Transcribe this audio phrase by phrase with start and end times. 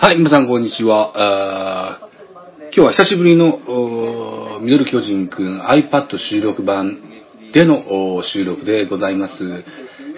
[0.00, 2.00] はい、皆さんこんにちは。
[2.64, 7.00] 今日は久しぶりの、ミドル巨人くん iPad 収録版
[7.52, 9.64] での収録でございます。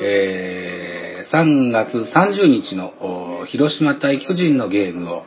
[0.01, 5.23] えー3月30日の広島対巨人のゲームを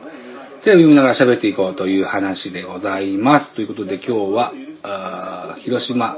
[0.62, 3.54] テレビを見ながら喋っていこうという話でございます。
[3.54, 6.16] ということで今日は、広島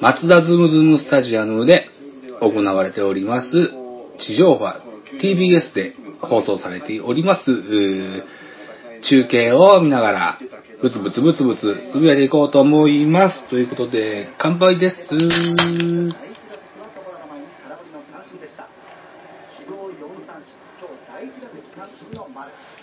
[0.00, 1.88] 松田ズムズムスタジアムで
[2.40, 3.48] 行われております、
[4.18, 4.81] 地上波
[5.20, 7.44] TBS で放送されております、
[9.02, 10.38] 中継を見ながら、
[10.80, 13.48] ブツブツブツブツつぶやいていこうと思います。
[13.48, 14.96] ということで、乾杯です。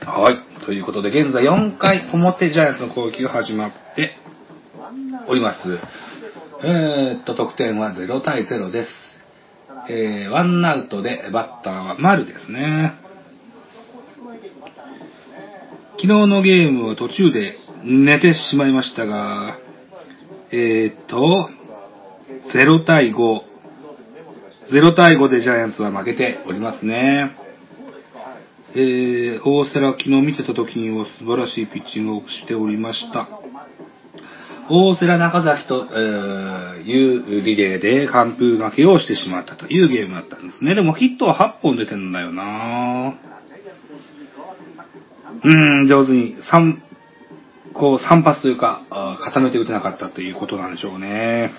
[0.06, 0.66] はい。
[0.66, 4.16] ということで、現在4回表ジャイアンツの攻撃が始まって
[5.28, 5.60] おります。
[6.64, 9.09] えーっと、得点は0対0です。
[9.92, 12.94] えー、ワンアウトでバッターは丸ですね。
[15.96, 19.58] 昨日のゲームは途中で寝てしまいましたが、
[20.52, 21.50] えーっと、
[22.54, 23.42] 0対5。
[24.72, 27.36] 0対5でジャイアンツは負けておりますね。
[28.76, 33.39] えー、大瀬良昨日見てた時には素晴らしいピッチングをしておりました。
[34.70, 35.86] 大瀬良中崎と、
[36.80, 40.76] いうリレーで完封負けをしてしまったというゲームだったんですね。
[40.76, 43.16] でもヒットは8本出てんだよな
[45.44, 46.78] うーん、上手に3、
[47.74, 48.84] こう3発というか、
[49.22, 51.52] 固めて打てなかったということなんでしょうね。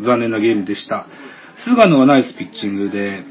[0.00, 1.06] 残念なゲームでした。
[1.64, 3.24] 菅野はナイスピッチングで、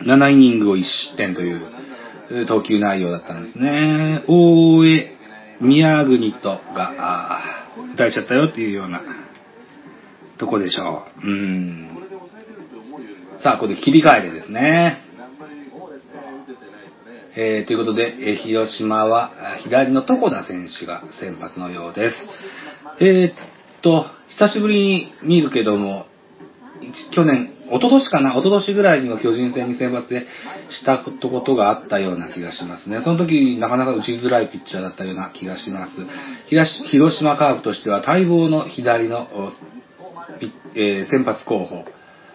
[0.00, 4.22] 7イニングを1失点という投球内容だったんですね。
[4.26, 5.12] 大江、
[5.60, 7.61] 宮国とが、
[7.94, 9.02] 歌えちゃったよっていうような
[10.38, 11.26] とこでしょう。
[11.26, 11.88] うん。
[13.42, 14.98] さあ、ここで切り替えてですね。
[17.34, 19.30] えーということで、えー広島は
[19.62, 22.16] 左の床田選手が先発のようです。
[23.00, 23.34] えーっ
[23.80, 26.06] と、久しぶりに見るけども、
[27.14, 30.26] 去年、一昨年かな一昨年ぐらいには巨人戦に選抜で
[30.68, 31.10] したこ
[31.40, 33.00] とがあったような気がしますね。
[33.02, 35.92] その時、なかなか打ちづらいピッチャーだったような気がします。
[36.48, 39.26] 東広島カープとしては待望の左の、
[40.74, 41.84] えー先発候補、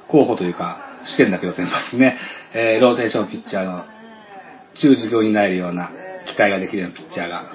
[0.07, 2.17] 候補というか、試験だけど先発ね、
[2.53, 3.85] えーローテーションピッチャーの
[4.75, 5.91] 中軸を担えるような
[6.25, 7.51] 期待ができるようなピッチャーが、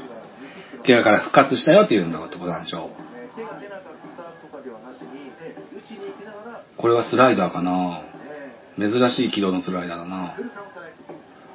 [0.87, 3.12] 怪我から復活したよというようなことなんでしょう。
[6.83, 8.03] これはスライダーかな
[8.77, 10.35] 珍しい軌道のスライダーだな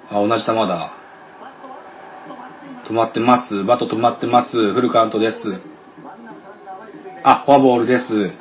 [0.10, 0.94] あ、同じ球だ。
[2.90, 3.66] 止まってます。
[3.66, 4.74] バット止まってます。
[4.74, 5.38] フルカウントです。
[7.24, 8.32] あ、フォアボールです。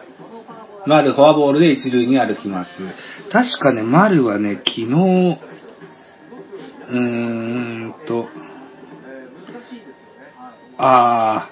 [0.86, 2.70] 丸フォアボールで一塁に歩きます。
[3.32, 6.98] 確かね、丸はね、昨日、うー
[7.88, 8.28] んと、
[10.78, 11.50] あ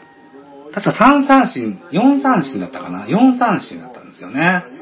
[0.71, 4.74] ー、確か3三振、4三振だったかな ?4 三振だったんですよね。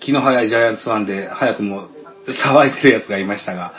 [0.00, 1.88] 気の早いジャイアンツファンで早くも
[2.26, 3.72] 騒いでるやつがいましたが、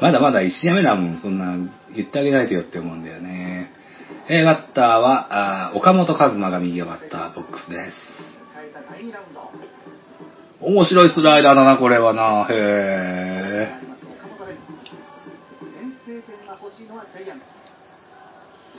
[0.00, 1.56] まだまだ1試合目だもん、そんな
[1.94, 3.72] 言ってあげないとよって思うんだよね。
[4.30, 7.96] えーバッターは、あー岡本和真が右バッターボックスです。
[10.60, 12.46] 面白いスライダーだな、これはな。
[12.50, 13.88] へー。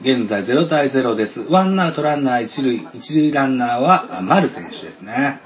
[0.02, 1.42] 現在0対0です。
[1.42, 5.42] ワンアウトランナー一塁、一塁ランナーは丸選手ですね。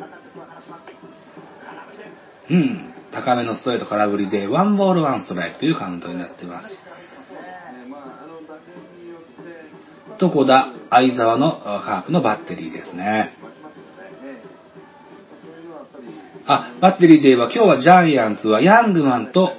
[2.51, 2.93] うん。
[3.11, 6.77] 高めのストレート空振りで、ワンボールワンストライクというカウントになっています。
[10.21, 13.33] 床田、相沢のカープのバッテリーですね。
[16.45, 19.53] あ、バッテリーで言えば今日はジャイアンツはヤングマンと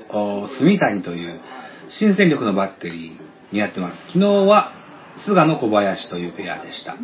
[0.61, 1.41] 住谷という
[1.89, 3.99] 新戦力のバッテリーにやってます。
[4.13, 4.84] 昨日は
[5.27, 6.97] 菅野小林というペアでした。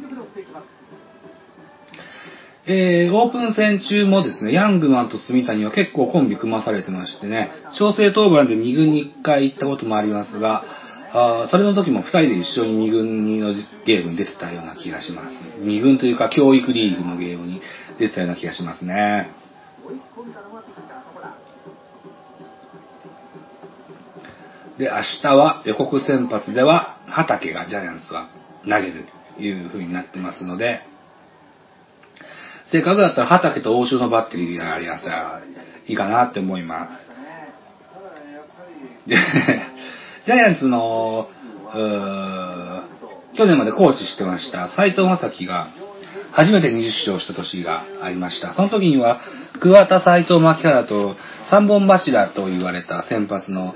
[2.66, 10.64] えー、オープン戦中もですね、ヤングマンと住谷は結構コンビ組まされてましてね、調整当番で2軍に1回行ったこともありますが、
[11.12, 13.54] あそれの時も2人で一緒に2軍の
[13.84, 15.36] ゲームに出てたような気がします。
[15.60, 17.60] 2軍というか教育リーグのゲームに
[17.98, 19.30] 出てたような気がしますね。
[24.78, 28.28] で、明日は予告先発では、畑がジャイアンツは
[28.64, 29.04] 投げる
[29.36, 30.80] という風になってますので、
[32.70, 35.42] せっかくだったら畑と欧州のバッテリーがありやったら
[35.86, 37.10] いいかなって思います。
[39.08, 39.16] で、
[40.24, 41.28] ジャイアンツの、
[43.36, 45.68] 去年までコーチしてました斎藤正樹が
[46.32, 48.54] 初めて20勝した年がありました。
[48.54, 49.20] その時には、
[49.60, 51.16] 桑田斎藤牧原と
[51.50, 53.74] 三本柱と言われた先発の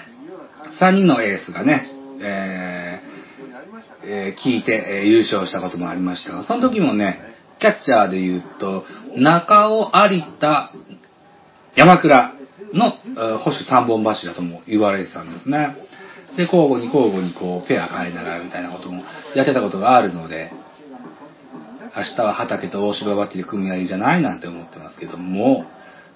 [0.80, 3.20] 3人のエースがね、えー
[4.04, 7.20] えー聞いて、え優勝したこともありましたが、その時もね、
[7.60, 8.84] キャッチャーで言うと、
[9.16, 10.72] 中尾有田、
[11.76, 12.32] 山倉
[12.72, 15.76] のえ保守三本柱とも言われてたんですね。
[16.36, 19.02] で、交互に交互にこう、ペア変えながらみたいなことも
[19.34, 20.52] やってたことがあるので、
[21.96, 25.66] 明日は畑と大柴バッテリー組み合いじゃないなんて思ってますけども、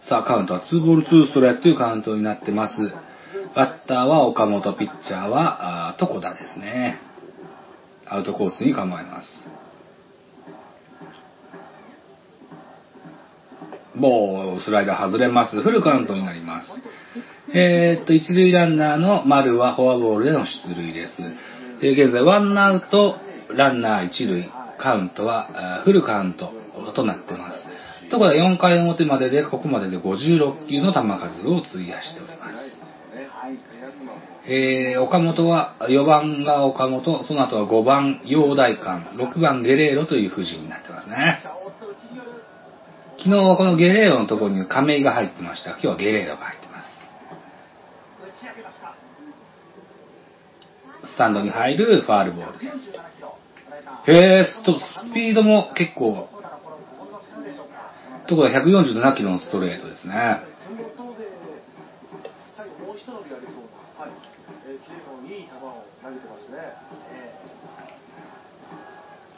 [0.08, 2.74] さあカウントは2ボール2ストライクというカウントになってます。
[3.54, 6.98] バッターは岡本、ピッチャーは、あー床田ですね。
[8.06, 9.28] アウトコースに構えます。
[13.94, 15.62] もうスライダー外れます。
[15.62, 16.70] フルカウントになります。
[17.56, 21.14] えーっと、一塁ランナーの丸はフォアボールでの出塁です。
[21.80, 23.16] えー現在、ワンアウト、
[23.54, 26.52] ランナー一塁、カウントはフルカウント
[26.94, 27.58] となっています。
[28.10, 32.33] ところが4回表までで、ここまでで56球の球数を費やしております。
[34.46, 41.40] えー、岡本は、4番が岡本、その後は5番、陽大館、6番ゲレーロという布陣になってますね。
[43.24, 45.70] 昨日はこのゲレーロのところに亀井が入ってました。
[45.70, 46.94] 今日はゲレーロが入ってます。
[51.14, 54.10] スタンドに入るファールボールです。
[54.10, 56.28] へー、ストスピードも結構、
[58.26, 60.42] ところが147キロのストレートですね。
[62.56, 63.56] 最後もう一伸びありそう
[63.98, 64.12] な、はい、
[64.68, 66.58] えー、キレのいい球を投げてますね。
[67.12, 67.34] え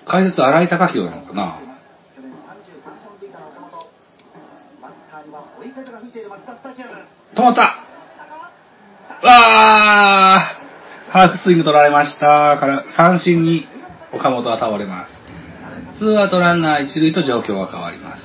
[0.06, 1.58] 解説荒井貴弘なのかな、
[7.34, 7.60] 止まった。
[9.22, 11.12] わー！
[11.12, 12.56] ハーフスイング取られました。
[12.58, 13.66] から、三振に
[14.12, 15.12] 岡本は倒れます。
[15.98, 18.22] ツーアウトランナー一塁と状況が変わります。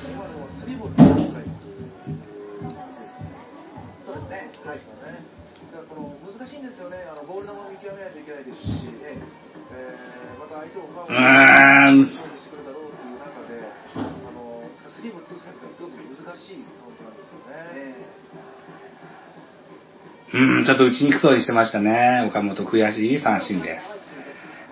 [6.38, 6.96] 難しいんですよね。
[7.10, 8.58] あのボール球を見極めないといけないです、
[10.72, 13.60] うーんうという中で、
[13.94, 13.98] あ
[14.32, 14.64] の
[14.96, 17.96] スリーボールツーストライクがすごく難しいカウントなんですよね。
[20.32, 22.24] うーん、ちょっと打ちにくそうにしてましたね。
[22.26, 24.02] 岡本悔しい三振です。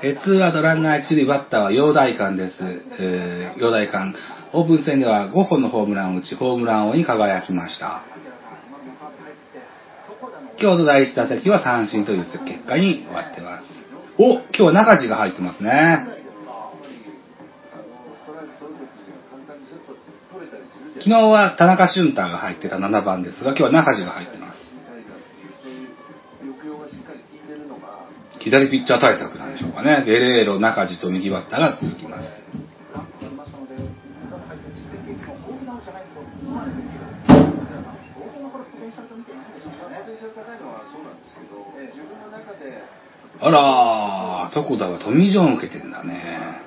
[0.03, 2.57] え、ツーアウトランナー一塁バッターは陽大館です。
[2.99, 4.15] えー、陽大館。
[4.55, 8.05] オープン戦では5本のホームランを打ち、ホームラン王に輝きました。
[10.59, 13.60] 今日の第1打席は三振という結果に終わってます。
[14.23, 16.05] お今日は中地が入ってますね。
[20.99, 24.61] 昨日は田中俊太が入ってた7番ですが、今日は中地が入ってます。
[28.41, 30.05] 左ピッチャー対策なんでしょうかね。
[30.05, 32.29] ゲレーロ、中地と右バッターが続きます。
[43.43, 46.61] あらー、床田はトミー・ジョンを受けてんだね。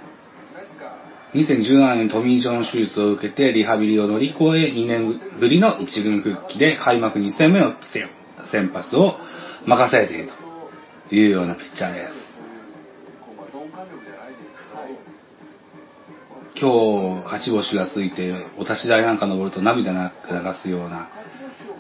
[1.34, 7.74] 2017年トミー・ジョン手術を受けてリハビリを乗り越え2年ぶりの一軍復帰で開幕2戦目の
[8.52, 9.18] 先発を
[9.66, 10.30] 任されている
[11.10, 12.24] というようなピッチャーです。
[16.56, 21.10] 今日勝ち星がついてお立ち台なんか登ると涙が流すような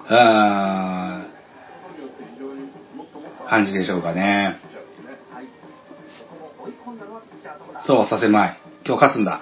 [0.09, 1.27] あ
[3.47, 4.57] 感じでしょうかね。
[7.85, 8.57] そう、させまい。
[8.85, 9.41] 今日勝つんだ。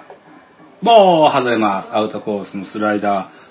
[0.80, 1.96] もう外れます。
[1.96, 3.42] アウトコースのスライダー。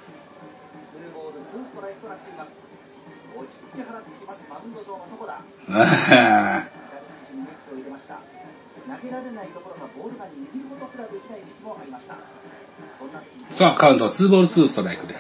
[13.58, 15.20] さあ、カウントは2ボール2ストライクです。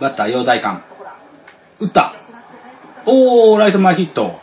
[0.00, 0.82] バッター、陽大館。
[1.78, 2.16] 打った。
[3.06, 4.41] おー、ライト前ヒット。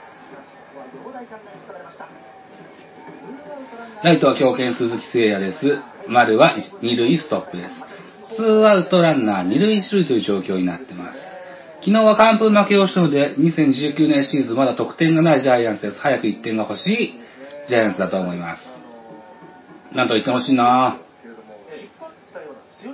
[4.02, 5.78] ライトは強肩鈴木誠也です。
[6.08, 8.36] 丸は二塁ストップです。
[8.38, 11.20] ツーアウトランナー二塁一塁という状況になっています。
[11.82, 16.00] 昨日は完封負けをしたので、2019年シーズンまだ得点がないジャイアンツです。
[16.00, 17.20] 早く1点が欲しい
[17.68, 18.62] ジャイアンツだと思います。
[19.94, 20.98] なんと言ってほしいな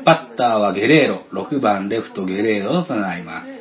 [0.04, 3.55] バッターはゲレーロ、6番レフトゲレーロとなります。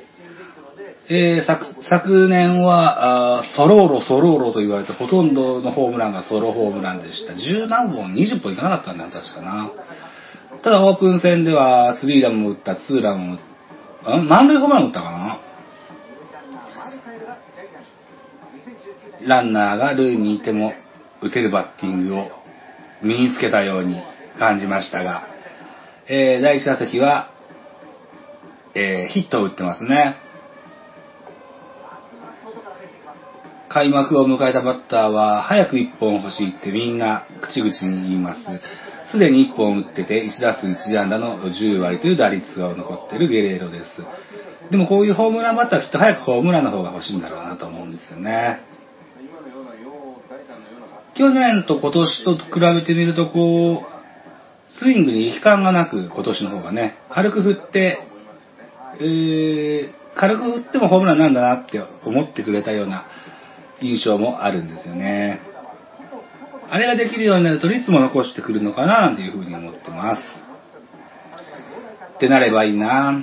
[1.06, 7.34] えー、昨昨年はあソローロ、ソローロと言われて、ほとんどのホームランがソロホームランでした。
[7.34, 9.70] 10何本、20本いかなかったんだよ、確かな。
[10.62, 13.40] ただ、オープン戦では、スリーランも打った、ツーランも打っ
[14.02, 15.40] た、ん満塁ホームラン打ったかな
[19.26, 20.72] ランナーが塁にいても、
[21.20, 22.30] 打てるバッティングを
[23.02, 24.00] 身につけたように
[24.38, 25.28] 感じましたが、
[26.08, 27.30] えー、第1打席は、
[28.74, 30.23] えー、ヒットを打ってますね。
[33.68, 38.40] 開幕を迎えたバッターは、早く1本欲しいってみんな口々に言います。
[39.10, 44.02] すでに1本打ってて、1打数1安打の10割という打率が残っているゲレーロです。
[44.70, 48.60] でもこういうホームランバッターはきっと早くホームランの方が欲しいんだろうなと思うんですよね。
[51.16, 53.94] 去年と今年と比べてみると、こう、
[54.68, 57.98] スイングに力感がなく、今年の方がね、軽く振って、
[59.00, 63.06] えー、軽く振ってもホームランなんだなって思ってくれたような
[63.84, 65.40] 印象もあるんですよね。
[66.70, 70.22] あれができるようになると率も残してくるのかなっていうふうに思ってます。
[72.16, 73.22] ってなればいいな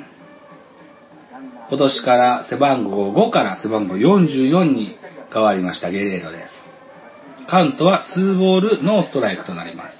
[1.69, 4.97] 今年から背番号5から背番号44に
[5.33, 7.47] 変わりましたゲレーロです。
[7.49, 9.95] カウントは2ボールノーストライクとなります。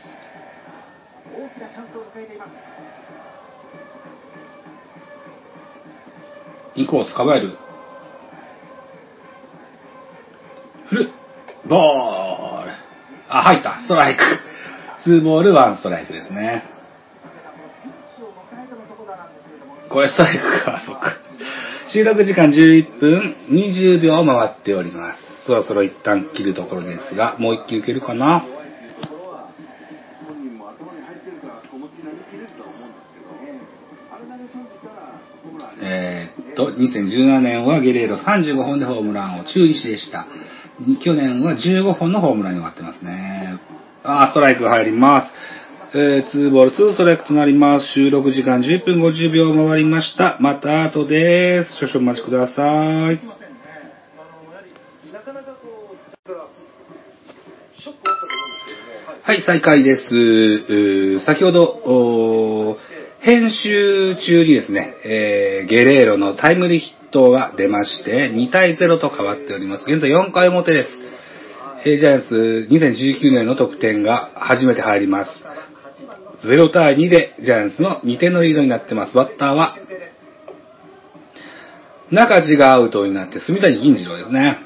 [6.75, 7.57] インコース構える。
[10.91, 11.09] 振る。
[11.69, 12.71] ボール。
[13.29, 13.79] あ、入った。
[13.81, 14.23] ストライク。
[15.07, 16.65] 2ボール1ストライクですね。
[19.89, 21.13] これストライクか、そっか。
[21.93, 25.45] 収録時間11分20秒回っております。
[25.45, 28.43] そろそろ一旦切るところですが、もう一球いけるかな？
[35.83, 40.27] えー、っと、2017年はゲレーロ35本でホームランを中1でした。
[41.03, 43.59] 去年は15本のホームランに終わってますね。
[44.03, 45.97] あー、ストライクが入ります。
[45.97, 47.87] えー、2ボール2ストライクとなります。
[47.93, 50.37] 収録時間10分50秒回りました。
[50.39, 51.85] また後です。
[51.85, 53.19] 少々お待ちください。
[59.23, 61.25] はい、再開です。
[61.25, 62.77] 先ほど、
[63.23, 69.85] 編集中にですね、えー、ゲレーロのタイムリーヒットが出まして、2対0と変わっております。
[69.87, 70.89] 現在4回表です。
[71.85, 76.47] えー、ジャイアンツ2019年の得点が初めて入ります。
[76.47, 79.13] 0対2でジャイアンツの2点のリードになってます。
[79.15, 79.77] バッターは、
[82.09, 84.57] 中地がアウトになって、住谷銀次郎ですね。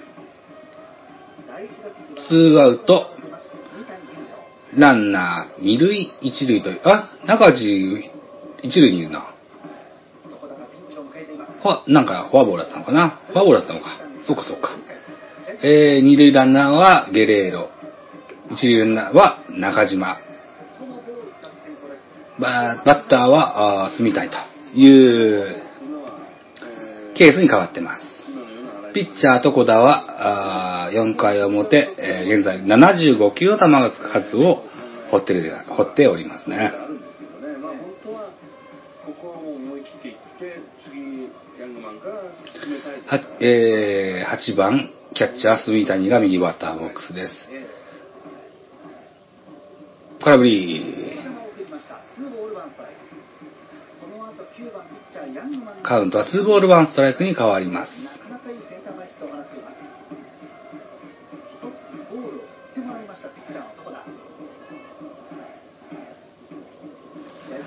[2.31, 3.07] 2アウト、
[4.77, 8.11] ランナー、二塁、一塁という、あ、中地、
[8.65, 9.31] 一塁にいるな。
[11.61, 13.19] ほ、なんか、フォアボールだったのかな？
[13.31, 13.99] フォアボールだったのか。
[14.25, 14.77] そうかそうか。
[15.61, 17.69] えー、二塁ランナーはゲレーロ。
[18.51, 20.19] 一塁ランナーは中島。
[22.39, 24.35] バッターは、あ住みたいと
[24.77, 25.63] いう
[27.15, 28.03] ケースに変わってます。
[28.93, 33.65] ピッチャーと小田は、あ4回表、えー、現在75球の球
[34.29, 34.63] 数を
[35.11, 36.71] 掘ってる、掘っておりますね。
[43.07, 47.33] は、えー、8番、キャッチャー、住谷が右バッターボックスです。
[50.23, 51.19] 空振り。
[55.83, 57.91] カウントは2ボール1ストライクに変わります。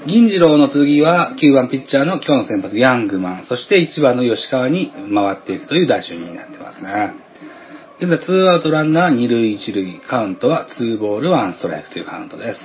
[0.09, 7.12] 銀次郎の次は9番ピッチャーの今日の先発ヤングマン、そして1番の吉川に回っていくという打順になってますね。
[8.00, 12.61] 現在2アウトランナー2塁1塁、カウントは2ボール1ストライクというカウントです。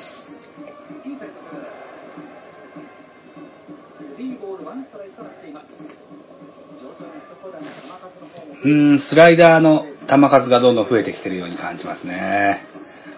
[8.63, 12.61] うん、スライダーの球数がどんどん増えてきてるように感じますね。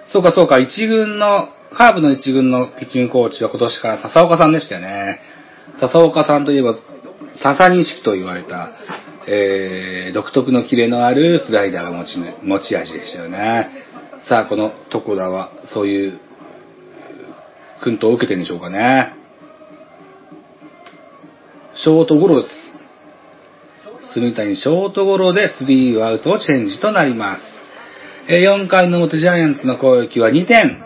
[0.08, 5.20] そうかそうか、一軍のカーブの一軍のピッチングコーチは今年から笹岡さんでしたよね。
[5.82, 6.76] 笹岡さんといえば、
[7.44, 8.72] 笹錦と言われた、
[9.28, 13.70] えー、独特のキレのあるスライダーが持ち持ち味でしたよね。
[14.30, 16.20] さあ、この床田は、そういう、
[17.84, 19.14] 訓導を受けてるんでしょうかね。
[21.76, 24.14] ショートゴロです。
[24.14, 27.42] 住谷ショートゴロでスリーアウトチェンジとなります。
[28.30, 30.85] 4回の表ジャイアンツの攻撃は2点。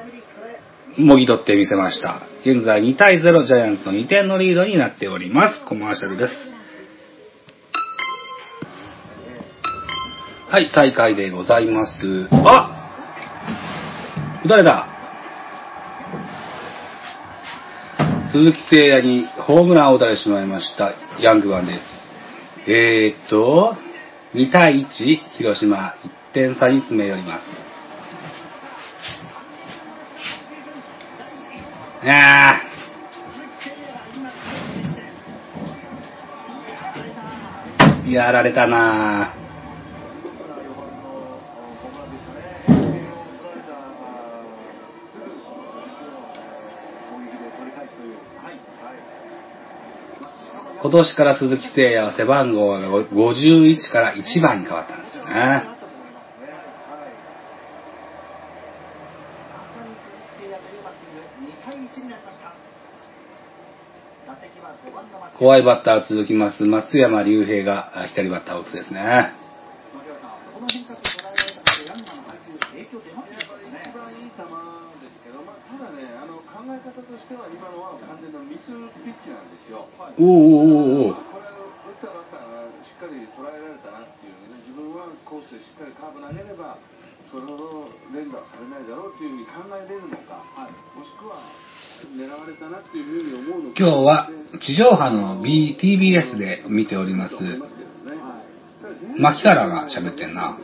[0.99, 2.23] もぎ取ってみせました。
[2.41, 5.65] 現在2対0ジャイアンツの2点のリードになっております。
[5.65, 6.33] コマーシャルです。
[10.49, 12.27] はい、再開でございます。
[12.31, 12.75] あ
[14.47, 14.87] 誰だ？
[18.31, 20.93] 鈴木誠也にホームランを打たれてしまいました。
[21.19, 21.73] ヤングワンで
[22.65, 22.69] す。
[22.69, 23.75] えー、っと、
[24.35, 25.95] 2対1、広島
[26.31, 27.68] 1点差に詰め寄ります。
[32.05, 32.61] やあ。
[38.07, 39.35] やられたな
[50.81, 55.31] 今年から鈴木誠也は背番号が51から1番に変わったんですよね。
[55.31, 56.47] だと思いますね。
[56.47, 56.53] は
[65.27, 65.28] い。
[65.39, 66.67] 怖いバッターが続きます。
[66.67, 68.99] 松山竜平があ左バッターを打つですね。
[68.99, 70.67] 一
[72.91, 79.87] 番いい球ですけど、まあ、ただね、あの考え方としては今のは完全なミスピッチなんですよ。
[79.95, 86.75] おーおーおーおーこれを打ったバッターがしっかり捉えられたなっていうね、自分はコースでしっかりカーブ投げれば、
[87.31, 90.43] それほど連打されないだろうっていうふうに考えれるのか、
[90.99, 91.47] もしくは
[92.11, 93.79] 狙われたなっていうふうに思うのか。
[93.79, 94.27] 今日は
[94.59, 97.35] 地上波の BTBS で見ております。
[99.17, 100.57] 牧原が喋ってんな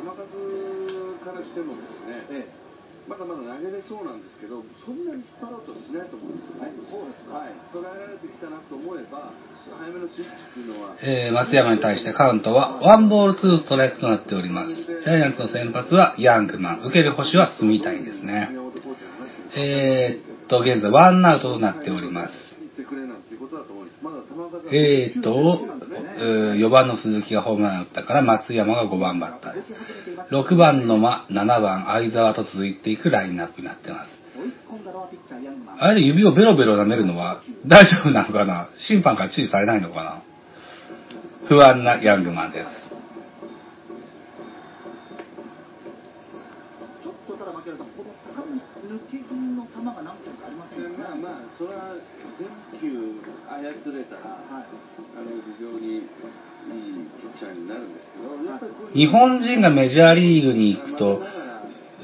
[3.08, 6.74] まだまだ投げれそうなんですけど、そんなに引っ張ろうとはしないと思うんですよね。
[6.90, 7.54] そうですはい。
[7.70, 9.30] 捉えられてきたなと思えば、
[9.62, 14.74] 早めのスイッチっていうのは、えー松山に対してカウントはワンボールツーストライクとなっております。
[14.74, 18.50] ジャイアンツの先発はヤングマン、受ける星は住谷ですね。
[19.56, 22.55] えーっと、現在ワンアウトとなっております。
[24.72, 25.60] えーっと、
[26.18, 29.70] えー4番の鈴木がホームランを打ったから松山が5番バッターです。
[30.32, 34.12] 6番の間、7番相沢と続いていくラインナップになってます。
[35.78, 38.70] あれで指をベロベロ舐めるのは大丈夫なのかな？
[38.78, 40.22] 審判から注意されないのかな？
[41.48, 42.66] 不安なヤングマンです。
[47.04, 48.10] ちょっとただ槙原さん、この
[48.96, 51.96] 抜け気味の球が何点かありませんでかまあまあ、それは
[52.38, 52.48] 全
[53.62, 54.66] 球操れたら、あ
[55.22, 61.22] の非常にいいピッチャーになるんですけど、やっぱりこういう日本人がメジャーリーグに行くと、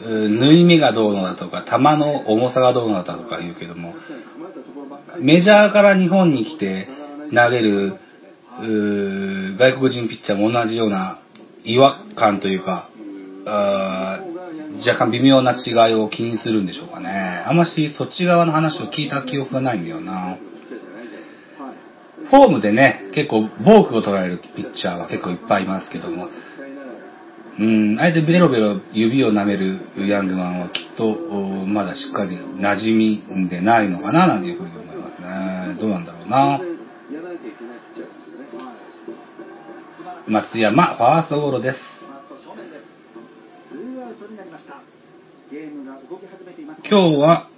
[0.03, 3.93] 縫い目がどうのだとか、球の重さがどうのだとか言うけども、
[5.19, 6.87] メジャーから日本に来て
[7.33, 7.97] 投げる、
[8.59, 11.21] 外国人ピッチャーも同じような
[11.63, 12.89] 違和感というか、
[13.45, 14.31] あー
[14.77, 17.43] 若干微妙な違いを気にするんでしょうかね。
[17.45, 20.37] あんましそっち側の話を聞いた記憶がないんだよな。
[22.31, 26.29] フォームでね、結構ボークを捉えるピッチャーは結構いっぱいいますけども、
[27.59, 31.13] うん、あえてベロベロ指を舐めるヤングマンはきっと
[31.67, 35.77] まだしっかり馴染みでないのかななんていうふうに思いますね。
[35.81, 36.61] どうなんだろうな。
[40.27, 41.79] 松山、ファーストゴロです。
[46.89, 47.49] 今日は、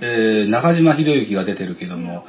[0.00, 2.24] えー、中島博之が出てるけども、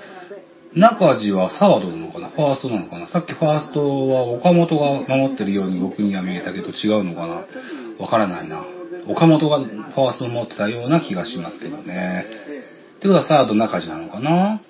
[0.76, 2.30] 中地はサードなのかな？
[2.30, 3.08] ファーストなのかな？
[3.10, 3.80] さっきファースト
[4.10, 7.46] は岡本が守ってるように僕には見えたけど違うのかな？
[8.00, 8.64] わからないな。
[9.08, 12.26] 岡本がファーストを持ってたような気がしますけどね。
[12.98, 14.62] ってことはサード中地なのかな？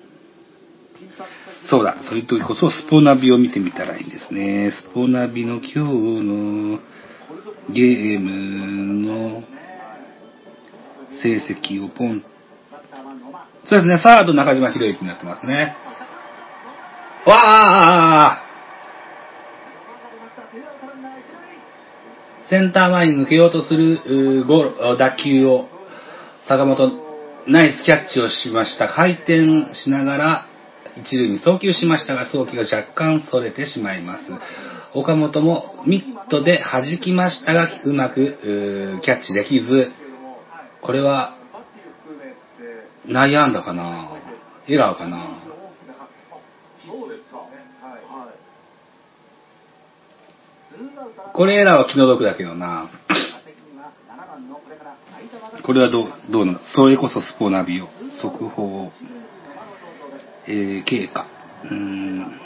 [1.68, 4.72] そうだ、そういう時こそスポナビを見てみたらいいんですね。
[4.72, 5.78] スポナビの今日
[6.22, 6.80] の
[7.72, 9.42] ゲームの
[11.22, 12.24] 成績をポン。
[13.68, 15.76] そうですね、サード中島博之になってますね。
[17.26, 17.34] わ
[18.32, 18.44] あ。
[22.48, 25.68] センター前に抜けようとするうーゴロ打球を。
[26.48, 26.90] 坂本
[27.46, 28.88] ナイスキャッチをしました。
[28.88, 30.46] 回転しながら
[30.96, 34.24] 一塁に送球しましたが送球が若干それてしまいます。
[34.94, 38.20] 岡本もミットで弾きましたがうまく
[38.98, 39.92] うキャッチできず、
[40.82, 41.36] これは、
[43.06, 44.10] 内野安打かな？
[44.66, 45.38] エラーかな
[46.86, 47.36] そうですか。
[47.38, 47.50] はい。
[48.10, 48.34] はい。
[51.32, 52.90] これエラーは気の毒だけどな。
[55.62, 57.88] これはどう、どうなのそれこそスポナビを。
[58.20, 58.90] 速報。
[60.46, 61.26] えー、経過。
[61.70, 62.40] うん。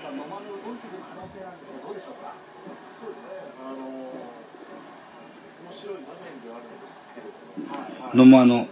[8.14, 8.66] 野間の、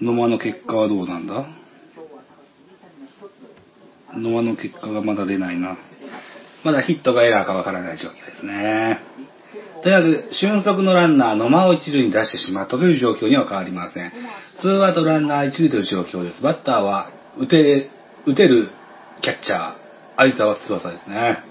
[0.00, 1.46] 野間の結果はどうなんだ？
[4.12, 5.76] 野間の結果がまだ出ないな。
[6.66, 9.00] まだヒットがエラーかわからない状況ですね。
[9.84, 14.12] とにかく、俊足のランナー、野間を一塁に出してしまったという状況には変わりません。
[14.60, 16.42] ツーアウトランナー一塁という状況です。
[16.42, 17.88] バッターは、打て、
[18.26, 18.70] 打てる
[19.22, 19.74] キャッチャー、
[20.16, 21.44] 相沢翼ですね。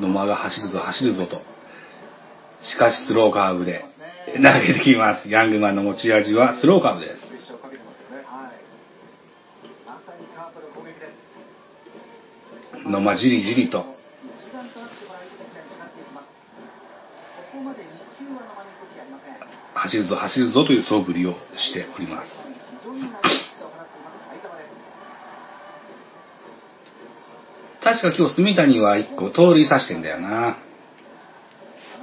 [0.00, 1.42] 野間が走るぞ、走るぞと。
[2.62, 3.84] しかし、スローカーブで、
[4.36, 5.28] 投げてきます。
[5.28, 7.19] ヤングマンの持ち味はスローカーブです。
[18.80, 19.34] 動きありません。
[19.74, 22.30] 走るぞ走るぞという素振りをしております。
[27.82, 30.58] 確か今日住谷は1個盗塁さしてんだよな。
[31.90, 31.96] そ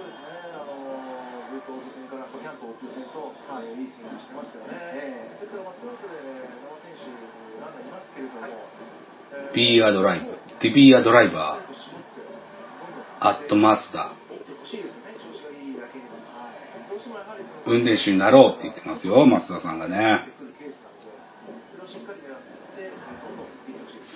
[0.00, 0.70] うですね、あの
[1.50, 4.72] ずっとオープン戦からキャンプオープン戦と、えーいいスイングしてますよね。
[4.72, 6.22] ええですから、ツーアウトで野
[6.68, 7.04] 間選手、
[7.60, 8.46] ランナーいますけれども、
[9.54, 10.26] えーアドライブ、
[10.60, 14.12] ディビーアドライバー、アットマツダ、
[17.66, 20.28] 運転手になろうって言ってますよ、松田さんがね。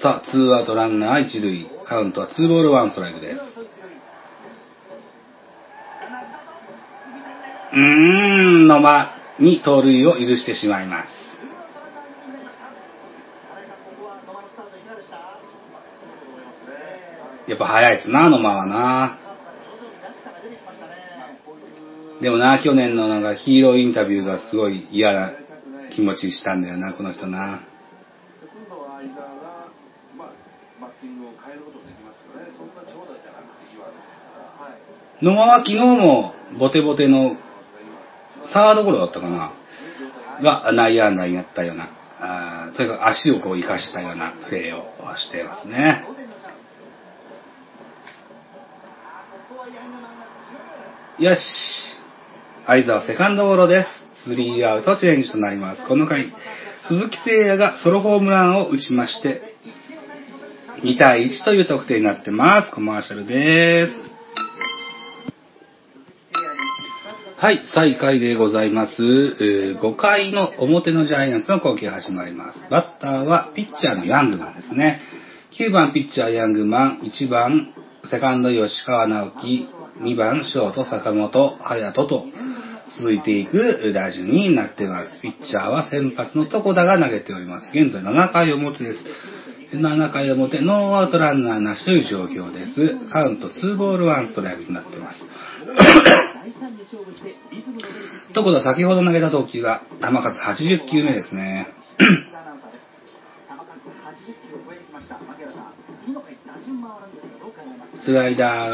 [0.03, 3.40] さあ、ツーアウトランナー一塁、カウントはツーボールワンストライクです。
[7.72, 11.26] うーん、野間に盗塁を許してしまいます。
[17.46, 19.18] やっぱ早いですな、野間はな。
[22.20, 25.32] でもな、去年のなんかヒーローインタビューがすごい嫌な
[25.94, 27.61] 気持ちしたんだよな、この人な。
[35.22, 37.37] 野間は昨日もボテボテの
[38.52, 39.52] サードゴロだったかな
[40.42, 46.04] が内野安打になったような、あとにかく足をこう生かしたようなプレーをしてますね。
[51.18, 51.40] よし。
[52.66, 53.87] 相沢セカンドゴロで
[54.24, 54.29] す。
[54.29, 55.87] スリーアウトチェンジとなります。
[55.88, 56.26] この回、
[56.88, 59.57] 鈴木誠也がソロホームランを打ちまして、
[60.83, 62.70] 2対1という得点になってます。
[62.70, 63.92] コマーシャルです。
[67.38, 69.02] はい、再開でございます。
[69.02, 72.61] 5回の表のジャイアンツの攻撃が始まります。
[72.70, 75.00] バッターはピッチャーのヤングマンですね。
[75.59, 77.72] 9番ピッチャーヤングマン、1番
[78.11, 79.66] セカンド吉川直樹、
[80.02, 82.24] 2番ショート坂本隼人と
[82.98, 85.20] 続いていく打順になっています。
[85.20, 87.70] ピッチャーは先発の床田が投げております。
[87.74, 89.04] 現在7回表です。
[89.74, 93.11] 7回表、ノーアウトランナーなしという状況です。
[93.11, 95.18] カウント2ボール1ストライクになっています。
[98.35, 101.68] 床田先ほど投げた投球が球数80球目ですね。
[108.04, 108.70] スライダー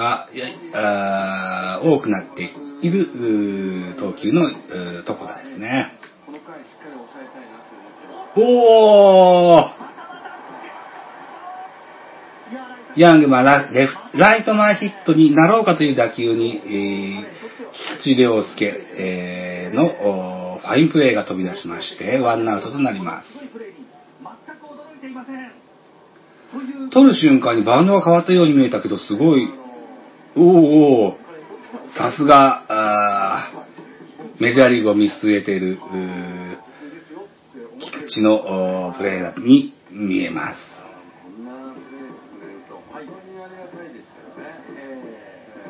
[0.72, 2.50] が多くなって
[2.82, 5.92] いる投球のうー床田ですね。
[6.26, 8.40] この回しっかり抑えたいなと思ってます。
[8.40, 9.82] おー
[13.00, 17.24] ヤングマンラレフライト前ヒットになろうかという打球に、えー、
[18.02, 23.28] 菊池涼介、えーのファインプレーが飛び出しまして、ワンアウトとなります。
[26.90, 29.48] 取る瞬間にバウンドが変わったように見えたけど、すごい、
[30.36, 31.22] おーおー
[31.96, 33.50] さすが、
[34.38, 35.78] メジャーリーグを見据えている、
[37.80, 38.34] 菊池の
[38.88, 40.58] おープレーに見えます。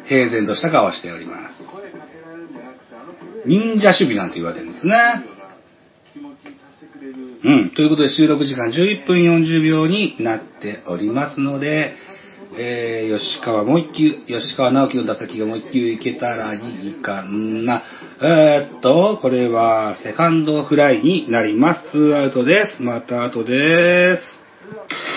[0.09, 1.63] 平然とした顔をしております。
[3.47, 5.25] 忍者守備なんて言われてるんですね。
[6.13, 7.32] 気持ちにさせてくれる。
[7.45, 7.71] うん。
[7.71, 11.95] ということで収録時間11分40秒になっておりますので、
[12.57, 17.83] えー、吉川もう一球、吉川直樹の打席がもう一球いけたらいいかな。
[18.21, 21.93] えー、っと、これはセカンドフライになります。
[21.93, 22.83] ツーアウトです。
[22.83, 25.12] また後です。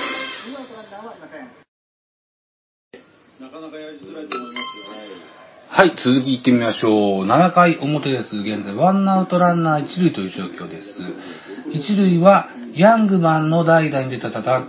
[5.77, 7.25] はい、続き行ってみましょう。
[7.25, 8.37] 7回表です。
[8.37, 10.87] 現在、ワンアウトランナー一塁という状況です。
[11.73, 14.63] 一塁は、ヤングマンの代打に出たたた、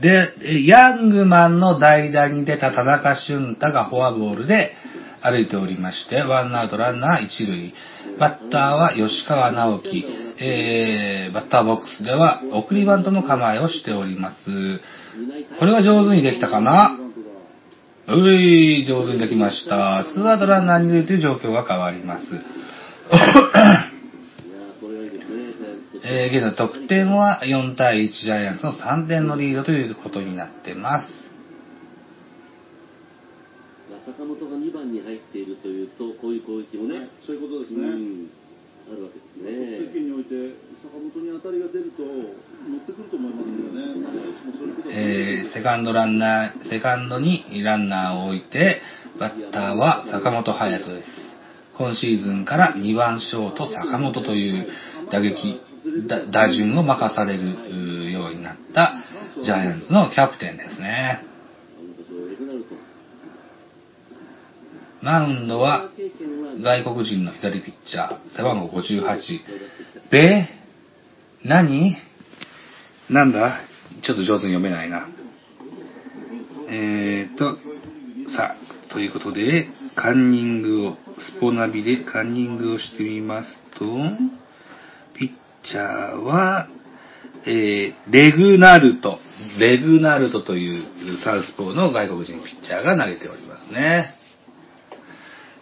[0.00, 4.76] で、ヤングマンの代打に出た田中俊太がフォアボールで
[5.22, 7.74] 歩いておりまして、ワンアウトランナー一塁。
[8.20, 10.06] バッターは吉川直樹。
[10.38, 14.80] えー、バッターボックスでは送りバントの構えをしております。
[15.58, 17.03] これは上手にできたかな？
[18.06, 20.04] うい、上手にできました。
[20.12, 22.26] ツーアウトランナーに出るという状況が変わります。
[26.06, 31.24] えー、現在得点は4対1ジャイアンツの3点のリードということになってます。
[34.04, 38.28] 坂本が2番に入っているというと、こういう攻撃もね、そういうことですね。
[38.88, 39.88] うんあるわけですね。
[39.88, 43.96] 経験において坂本に当たりが出ると乗ってくると思いますよね。
[43.96, 48.82] いつもそういうことがえー、セカンドランナー、セカンドにランナーを置いて、
[49.18, 51.08] バッターは坂本勇人です。
[51.76, 54.66] 今シーズンから2番ショート坂本という
[55.10, 55.60] 打撃、
[56.06, 58.94] 打打順を任されるようになった
[59.42, 61.24] ジャイアンツのキャプテンですね。
[65.02, 65.90] マウンドは
[66.62, 69.40] 外国人の左ピッチャー、背番号58。
[70.10, 70.48] べ
[71.44, 71.96] 何？
[73.10, 73.60] なんだ？
[74.02, 75.08] ちょっと上手に読めないな。
[76.68, 77.58] えーと、
[78.36, 78.56] さ
[78.88, 80.96] あ、ということで、カンニングを、
[81.36, 83.84] スポナビでカンニングをしてみますと、
[85.14, 85.28] ピッ
[85.64, 86.68] チャーは、
[87.46, 89.18] えー、レグナルト、
[89.58, 94.14] レグナルトというサウスポーの外国人ピッチャーが投げておりますね。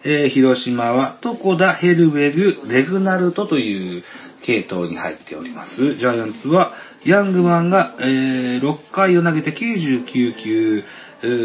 [0.05, 4.03] えー広島は、床田ヘルウェグ、レグナルトという
[4.45, 5.95] 系統に入っております。
[5.97, 6.73] ジャイアンツは、
[7.05, 10.83] ヤングマンが、えー6回を投げて99球、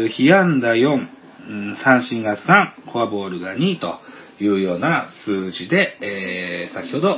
[0.09, 1.07] 被安打4、
[1.49, 3.99] うん三振が3、フォアボールが2と
[4.41, 7.15] いうような数字で、えー先ほど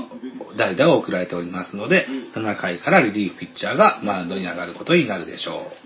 [0.58, 5.78] 代打を送られておりますので、7回からリリーフピッチャーがマウンドに上がることになるでしょう。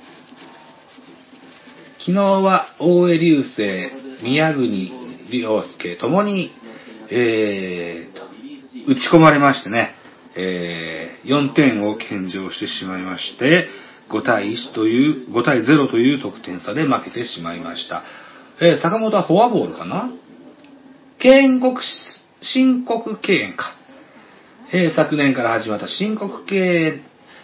[1.99, 6.51] 昨日は大江流星、宮国良介ともに、
[7.09, 8.23] えーと、
[8.91, 9.95] 打ち込まれましてね、
[10.35, 13.67] えー4点を献上してしまいまして、
[14.11, 18.03] 5対1という、5対0という得点差で負けてしまいました。
[18.61, 20.11] えー坂本はフォアボールかな？
[21.19, 21.88] 警告し、
[22.41, 23.73] 申告敬遠か。
[24.71, 27.01] えー昨年から始まった申告敬遠、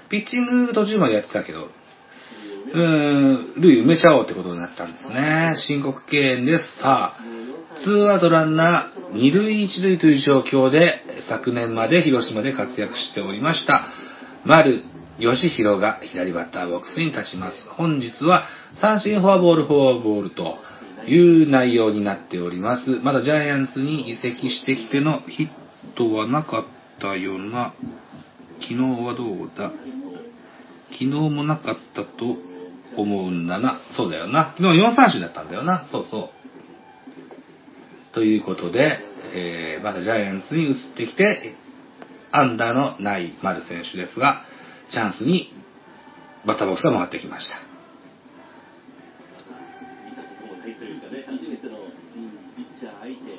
[0.10, 1.70] ピッチング途中までやってたけど、
[2.74, 5.56] うーん、塁埋めちゃおうってことになったんですね。
[5.67, 6.63] 申告敬遠です。
[6.82, 7.19] さあ、
[7.84, 13.88] ツーアウトランナー、二塁一塁という状況で、昨年まで広島で活躍しておりました、
[14.45, 14.84] 丸
[15.19, 17.67] 義弘が左バッターボックスに立ちます。
[17.69, 18.45] 本日は
[18.82, 20.58] 三振フォアボールフォアボールと
[21.08, 23.00] いう内容になっております。
[23.04, 25.50] まだジャイアンツに移籍してきてのヒッ
[25.95, 26.63] トはなかっ
[27.00, 27.74] たような、
[28.62, 29.71] 昨日はどうだ？
[30.91, 32.38] 昨日もなかったと
[32.98, 33.80] 思うんだな。
[33.96, 34.54] そうだよな。
[34.58, 35.88] 昨日4三振だったんだよな。
[35.92, 36.32] そうそ
[38.12, 38.14] う。
[38.14, 39.00] ということで、
[39.34, 41.56] えーまだジャイアンツに移ってきて、
[42.32, 44.44] アンダーのない丸選手ですが、
[44.92, 45.54] チャンスに
[46.46, 47.56] バッターボックスが回ってきました。
[50.06, 51.78] 見たこともないというかね、初めての
[52.56, 53.36] ピッチャー相手、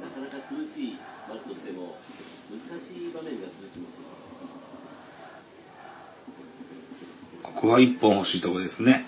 [0.00, 0.98] なかなか苦しい
[1.28, 1.96] 丸としても、
[2.48, 4.07] 難しい場面が続きます。
[7.58, 9.04] ここは1本欲しいところですね。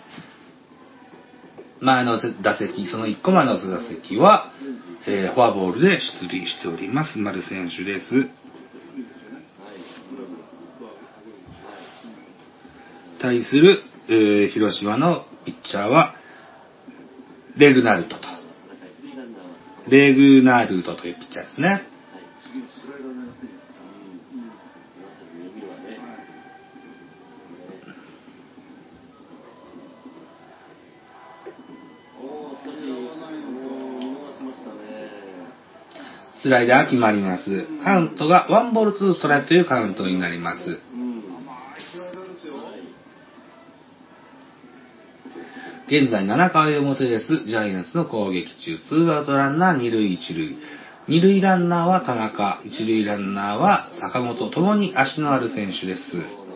[1.80, 4.50] 前の打席、その1個前の打席は、
[5.06, 8.28] えーフォアボールで出塁しております、丸選手です。
[13.20, 16.16] 対する、えー広島のピッチャーは、
[17.56, 18.22] レグナルトと。
[19.88, 21.82] レグナルトというピッチャーですね。
[36.50, 37.66] ライダー決まります。
[37.82, 40.78] カウントがワンボールツーストライクというカウントになります。
[45.86, 47.46] 現在7回表です。
[47.46, 48.78] ジャイアンツの攻撃中。
[48.88, 50.58] ツーアウトランナー2塁1塁。
[51.08, 56.49] 2塁ランナーは田中、1塁ランナーは坂本、ともに足のある選手です。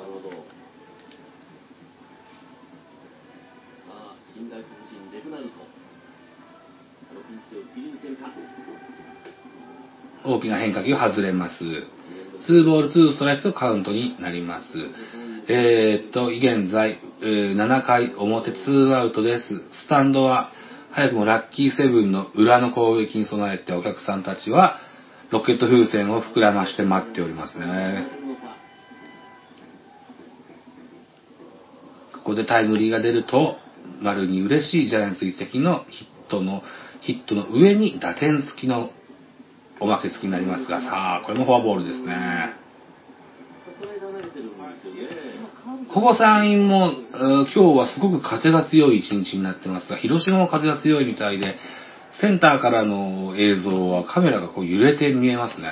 [10.74, 11.58] 変化球外れます。
[12.46, 14.66] ツーボールツーストライクとカウントになります。
[15.48, 19.44] えーっと、現在、えー7回表ツーアウトです。
[19.84, 20.50] スタンドは、
[20.90, 24.78] 早くもラッキーセブンの裏の攻撃に備えてお客さんたちは、
[25.30, 28.06] ロケット風船を膨らまして待っておりますね。
[32.14, 33.56] ここでタイムリーが出ると、
[34.00, 36.62] 丸に嬉しいジャイアンツ移籍のヒットの、
[37.00, 38.90] ヒットの上に打点付きの
[39.84, 42.54] おまけ付きになりますが、さあ、これもフォアボールですね。
[45.92, 51.56] ここ山陰も、えー今日はすごく風が強い一日になってますが、広島も風が強いみたいで、
[52.18, 55.68] センターからの映像はカメラがこう揺れて見えますね。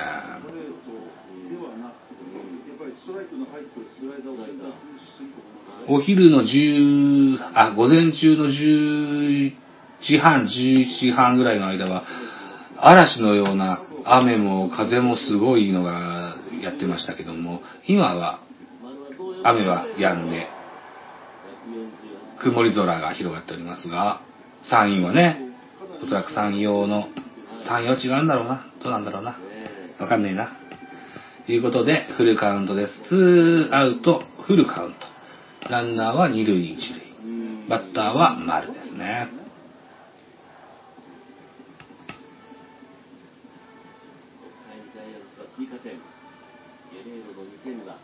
[5.87, 9.53] お昼の10、あ、午前中の10
[10.01, 12.03] 時半、11時半ぐらいの間は、
[12.79, 18.39] 嵐のような雨も風もすごいのがやってましたけども、今は
[19.43, 20.47] 雨は止んで、
[22.41, 24.21] 曇り空が広がっておりますが、
[24.69, 25.37] 山陰はね、
[26.01, 27.07] おそらく山陽の、
[27.67, 28.65] 山陽違うんだろうな。
[28.83, 29.37] どうなんだろうな。
[29.99, 30.51] わかんねえな。
[31.45, 32.93] ということで、フルカウントです。
[33.09, 35.69] ツーアウト、フルカウント。
[35.69, 37.69] ランナーは二塁一塁。
[37.69, 39.42] バッターは丸ですね。
[45.57, 45.93] 追加点。
[46.91, 47.97] ゲレーロの2点が、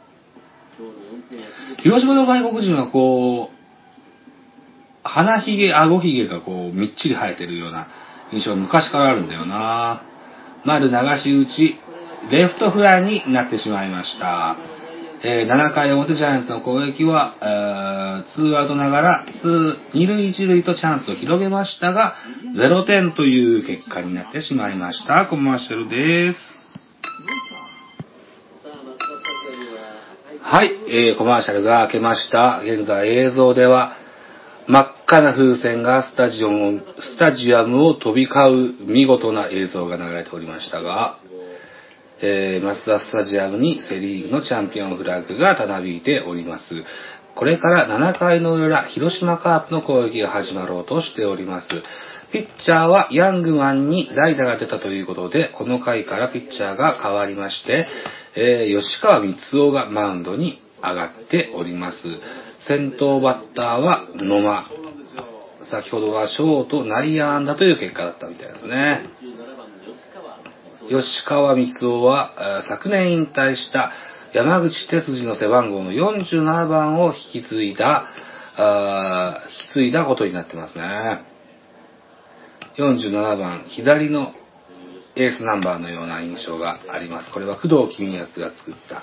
[0.77, 3.59] 今日の4点広島の外国人はこう、
[5.03, 7.87] 鼻ひげ、顎ひげがこう、みっちり生えてるような
[8.31, 10.03] 印象昔からあるんだよな。
[10.65, 11.75] 丸流し打ち、
[12.31, 14.57] レフトフライになってしまいました。
[15.21, 22.15] えー7回表ジャイアンツの攻撃は、えー、ツーアウトながら、ツー、二塁一塁とチャンスを広げましたが、
[22.55, 25.25] 0点という結果になってしまいました。
[25.25, 26.58] コマーシャルです。
[30.51, 32.61] はい、えー、コマーシャルが明けました。
[32.63, 33.97] 現在映像では、
[34.65, 41.19] 真っ赤な風船がスタジオンスタジアムを飛び交う見事な映像が流れておりましたが、
[42.23, 46.63] えー、マツダスタジアムにセリーグのチャンピオンフラッグがたなびいております。
[47.35, 51.67] これから7回の裏、広島カープの攻撃が始まろうとしております。
[52.31, 57.85] ピッチャーはヤングマンに代打が出たということで、この回からピッチャーが変わりまして、
[58.35, 59.35] えー吉川光
[59.69, 61.97] 夫がマウンドに上がっております。
[62.67, 64.67] 先頭バッターは野間。
[65.71, 69.03] 先ほどはショート内野安打という結果だったみたいですね。
[70.89, 71.55] 吉川。
[71.55, 73.91] 光夫は、昨年引退した
[74.33, 78.07] 山口哲司の背番号の47番を引き継いだ、
[78.57, 81.21] 引き継いだことになってますね。
[82.77, 84.33] 47番、左の
[85.15, 87.31] エースナンバーのような印象があります。
[87.31, 89.01] これは工藤公康が作った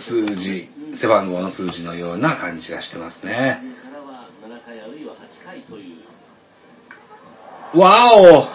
[0.00, 0.68] 数字、
[1.00, 3.62] 背番号の数字のような感じがしてますね。
[3.82, 7.78] からは7回あるいは8回という。
[7.78, 8.48] わお、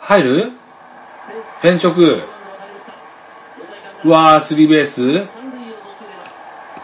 [0.00, 0.50] 入る？
[1.60, 1.82] フェンス。
[1.82, 1.92] 変直。
[1.92, 4.08] 渡りました。
[4.08, 5.28] うわー、スリーベース。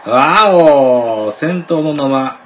[0.07, 2.39] わお先頭の野間、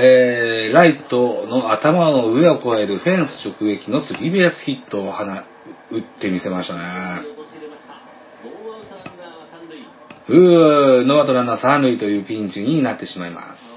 [0.00, 5.44] えー、ライトの頭の上を越えるフェンス直撃のスリーベースヒットを放打
[5.98, 6.80] ってみせましたね。
[7.36, 7.94] 陥れました。
[10.28, 10.98] ノー。
[11.00, 13.68] うー、ノーアウトランナー三塁というピンチになってしまいます。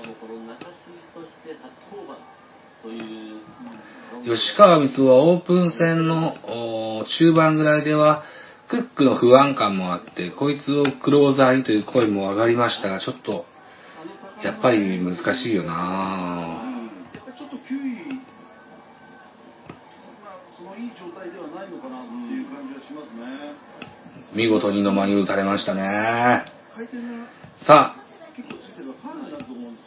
[4.23, 6.35] 吉川光はオープン戦の
[7.07, 8.23] 中盤ぐらいでは、
[8.69, 13.45] クックの不安感もあって、こいつをクローザーにという声も上がりましたが、ちょっと、
[14.43, 16.61] やっぱり難しいよな
[17.37, 18.21] ちょっと球威、
[20.23, 23.53] まあ、そのいい状態ではないのかなっていう感じはしますね。
[24.33, 26.45] 見事に野間に打たれましたね。
[27.65, 28.01] さあ。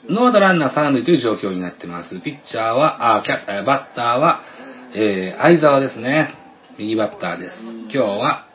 [0.09, 2.21] ノーアウトランナー三塁という状況になってます。
[2.21, 4.43] ピッチャーは、あ、キャえーバッターは、
[4.95, 6.35] えー、相沢ですね。
[6.79, 7.61] 右バッターです。
[7.61, 8.47] 今日は、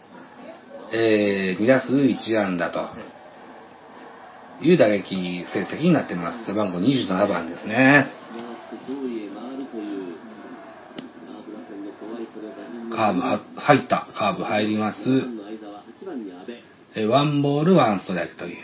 [0.94, 2.88] えー、2打数1安打と
[4.62, 6.46] いう打撃成績になってます。
[6.46, 8.12] 背番号27番ですね。
[12.96, 13.22] カーブ、
[13.60, 14.08] 入った。
[14.14, 15.00] カーブ入ります。
[17.08, 18.58] ワンボールワンストライクという。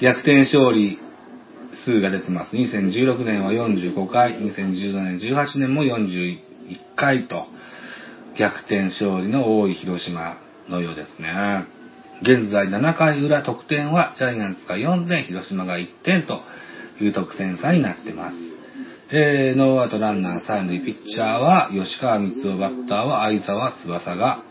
[0.00, 0.98] 逆転勝利
[1.84, 2.56] 数が出てます。
[2.56, 6.38] 2016年は45回、2017年、18年も41
[6.96, 7.46] 回と、
[8.36, 11.66] 逆転勝利の多い広島のようですね。
[12.22, 16.40] 現在7回裏得点はジャイアンツが4点、広島が1点と
[17.00, 18.36] いう得点差になってます。
[19.10, 24.42] えー、ノーアウトランナー3塁、ピッチャーは吉川光夫、バッターは相沢翼が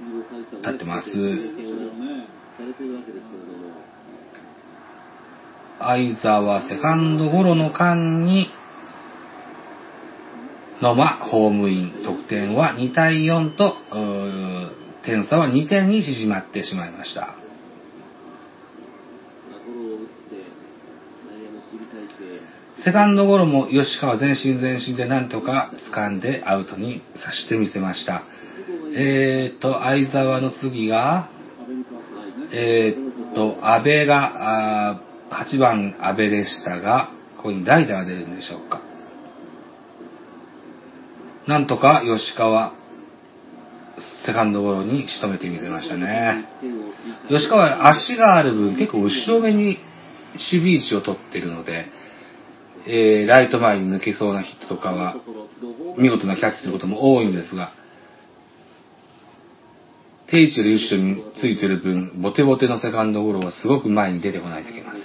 [0.62, 1.10] 立ってます。
[5.80, 8.48] 相沢セカンドゴロの間に、
[10.82, 12.04] 野間ホームイン。
[12.04, 13.76] 得点は2対4と、
[15.06, 17.36] 点差は2点に縮まってしまいました。
[22.84, 28.24] セカンドゴロも吉川全身全身でなんとか掴んでアウトにさしてみせました。
[28.96, 31.30] えーと、相沢の次が、
[32.52, 35.02] えーと、安倍が、
[35.32, 38.82] 8番安倍でしたが、ここに代打が出るんでしょうか。
[41.48, 42.74] なんとか吉川、
[44.26, 46.46] セカンドゴロに仕留めてみせましたね。
[47.30, 49.80] 吉川足がある分結構後ろ目に
[50.34, 51.86] 守備位置を取ってるので、
[52.88, 55.16] えーライト前に抜けそうなヒットとかは
[55.98, 57.72] 見事なキャッチすることも多いんですが、
[60.28, 65.04] 定位置より後ろについてる分、ボテボテのセカンドゴロはすごく前に出てこないといけません。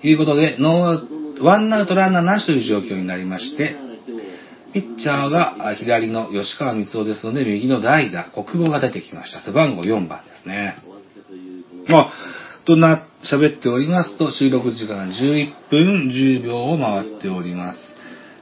[0.00, 3.74] ということで、ノーワンアウトランナーなしという状況になりまして、
[4.72, 9.40] ピッチャーが左の吉川光夫ですので、右の代打、国母が出てきました。
[9.40, 10.76] 背番号4番ですね。
[11.88, 12.12] まあ、
[12.64, 17.78] とな、喋っておりますと、収録時間11分10秒を回っております。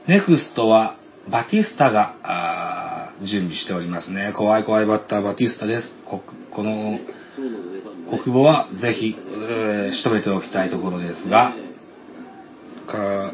[0.07, 0.97] ネクストは、
[1.31, 4.33] バティスタが、準備しておりますね。
[4.35, 5.87] 怖い怖いバッター、バティスタです。
[6.05, 6.21] こ
[6.51, 6.99] この、
[8.09, 11.53] 国母はぜひ、えー仕留めておきたいところですが、
[12.87, 13.33] か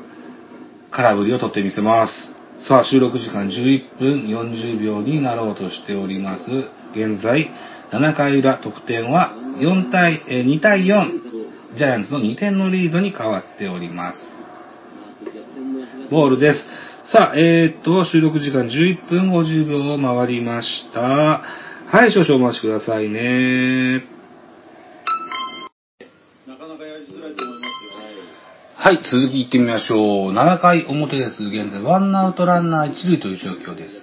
[0.92, 2.35] 空振りを取ってみせます。
[2.68, 6.44] さあ、収録時間11分40秒になろうとしております。
[6.96, 7.52] 現在、
[7.92, 14.18] 7回裏得点は4対、え2対4、ジャイアンツの2点のリードに変わっております。
[16.10, 16.60] ボールです。
[17.12, 21.02] さあ、えー、っと、収録時間11分50秒を回りました。
[21.02, 24.15] はい、少々お待ちくださいね。
[28.86, 30.32] はい、続き行ってみましょう。
[30.32, 31.42] 7回表です。
[31.42, 33.96] 現在、ワンアウトランナー1塁という状況です。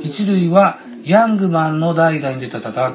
[0.00, 2.94] 1塁は、ヤングマンの代打に出たたた、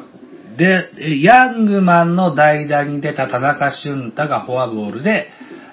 [0.58, 5.28] で、ヤングマンの代打に出た田中俊太がフォアボールで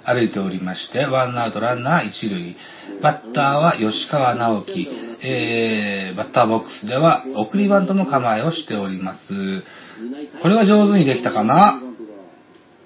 [0.04, 2.56] 歩いておりまして、ワンアウトランナー1塁。
[3.00, 4.88] バッターは吉川直樹。
[5.22, 9.62] えー、バッターボックスでは送りバントの構えをしております。
[10.42, 11.80] これは上手にできたかな？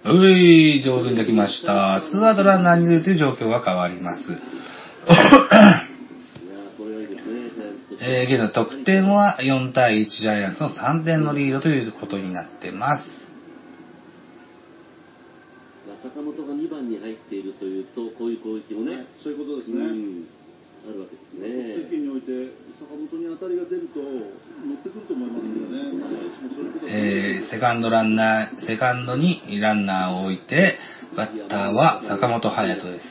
[0.05, 2.03] うい、上手にできました。
[2.11, 4.23] ツーアウトランナーに出るという状況が変わります。
[8.01, 13.05] えー、現在得点は4対1ジャイアンツの3点のリードということになってます。
[16.03, 19.87] 坂本が2番に入っているというと、こういう攻撃もね、そういうことですね。
[19.87, 20.27] うん
[20.85, 21.89] あるわけです経ね。
[21.89, 22.29] 験において
[22.77, 24.05] 坂本に当たりが出ると
[26.87, 30.79] えー、セカンドランナー、セカンドにランナーを置いて、
[31.17, 33.05] バッターは坂本隼人です。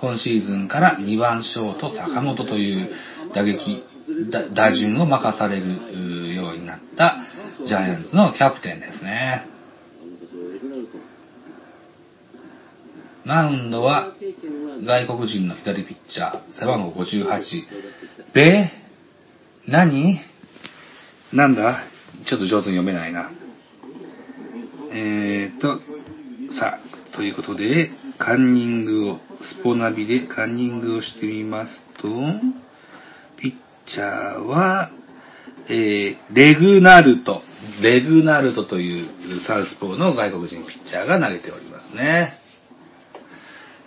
[0.00, 2.90] 今シーズンから2番ショート坂本という
[3.34, 3.84] 打撃、
[4.54, 7.16] 打順を任されるようになった
[7.66, 9.46] ジャイアンツのキャプテンですね。
[13.24, 14.14] マウンドは
[14.84, 17.22] 外国人の左ピッチャー、背番号58。
[18.34, 18.72] べ
[19.68, 20.29] 何？
[21.32, 21.84] なんだ？
[22.28, 23.30] ちょっと上手に読めないな。
[24.92, 25.78] えーと、
[26.58, 29.20] さあ、ということで、カンニングを、
[29.58, 31.72] スポナビでカンニングをしてみます
[32.02, 32.08] と、
[33.40, 33.52] ピッ
[33.86, 34.90] チャーは、
[35.68, 37.42] えー、レグナルト、
[37.80, 39.08] レグナルトという
[39.46, 42.38] サウスポーの外国人ピッチャーが投げておりますね。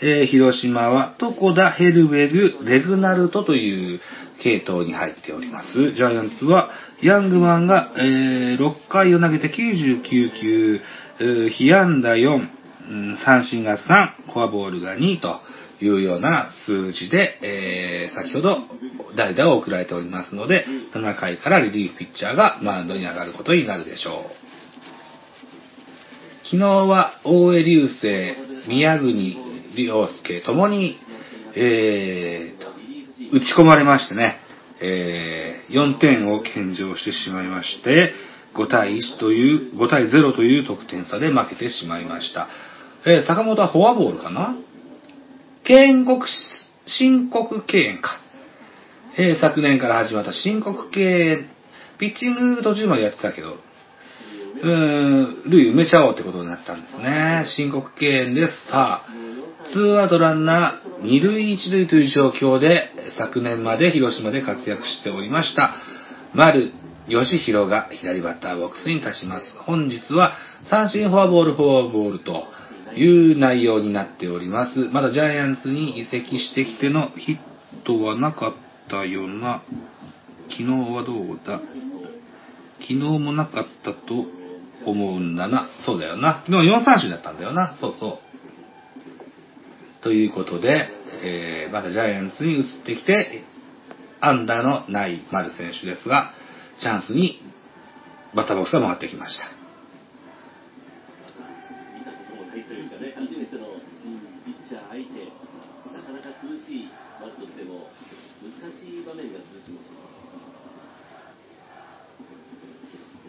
[0.05, 4.01] えー広島は、床田ヘルウェル、レグナルトという
[4.41, 5.93] 系統に入っております。
[5.93, 6.69] ジャイアンツは、
[7.01, 10.03] ヤングマンが、えー6回を投げて99
[10.39, 10.81] 球、
[11.19, 12.47] えー被安打4、
[12.89, 15.39] うん三振が3、フォアボールが2と
[15.81, 18.57] いうような数字で、えー先ほど
[19.15, 24.33] 代打を送られておりますので、7回からリリーフピッチャーがマウンドに上がることになるでしょう。
[26.45, 28.35] 昨日は大江流星、
[28.67, 30.97] 宮国良介ともに、
[31.55, 32.67] えーと、
[33.35, 34.39] 打ち込まれましてね、
[34.81, 38.13] えー4点を献上してしまいまして、
[38.53, 42.47] 5対1という、5対0という得点差で負けてしまいました。
[43.05, 44.55] えー坂本はフォアボールかな？
[45.63, 46.21] 建国、
[46.85, 48.19] 申告敬遠か。
[49.17, 51.49] えー昨年から始まった申告敬遠、
[51.97, 53.57] ピッチング途中までやってたけど、
[54.61, 57.45] うーん、塁埋めちゃおうってことになったんですね。
[57.55, 58.53] 申告敬遠です。
[58.69, 59.07] さあ、
[59.71, 65.75] ツーアウトランナー、二塁一塁という状況で、昨年まで広島で活躍しておりました、
[66.33, 66.71] 丸
[67.07, 69.47] 義弘が左バッターボックスに立ちます。
[69.65, 70.35] 本日は
[70.69, 72.45] 三振フォアボールフォアボールと
[72.95, 74.89] いう内容になっております。
[74.91, 77.37] まだジャイアンツに移籍してきてのヒッ
[77.85, 78.53] トはなかっ
[78.89, 79.63] たような、
[80.49, 81.61] 昨日はどうだ？
[82.81, 84.25] 昨日もなかったと
[84.85, 85.69] 思うんだな。
[85.85, 86.43] そうだよな。
[86.47, 87.77] でも4三振だったんだよな。
[87.79, 88.32] そうそう。
[90.03, 90.89] ということで、
[91.23, 93.43] えーまたジャイアンツに移ってきて、
[94.19, 96.33] アンダーのない丸選手ですが、
[96.79, 97.39] チャンスに
[98.35, 99.45] バッターボックスが回ってきました。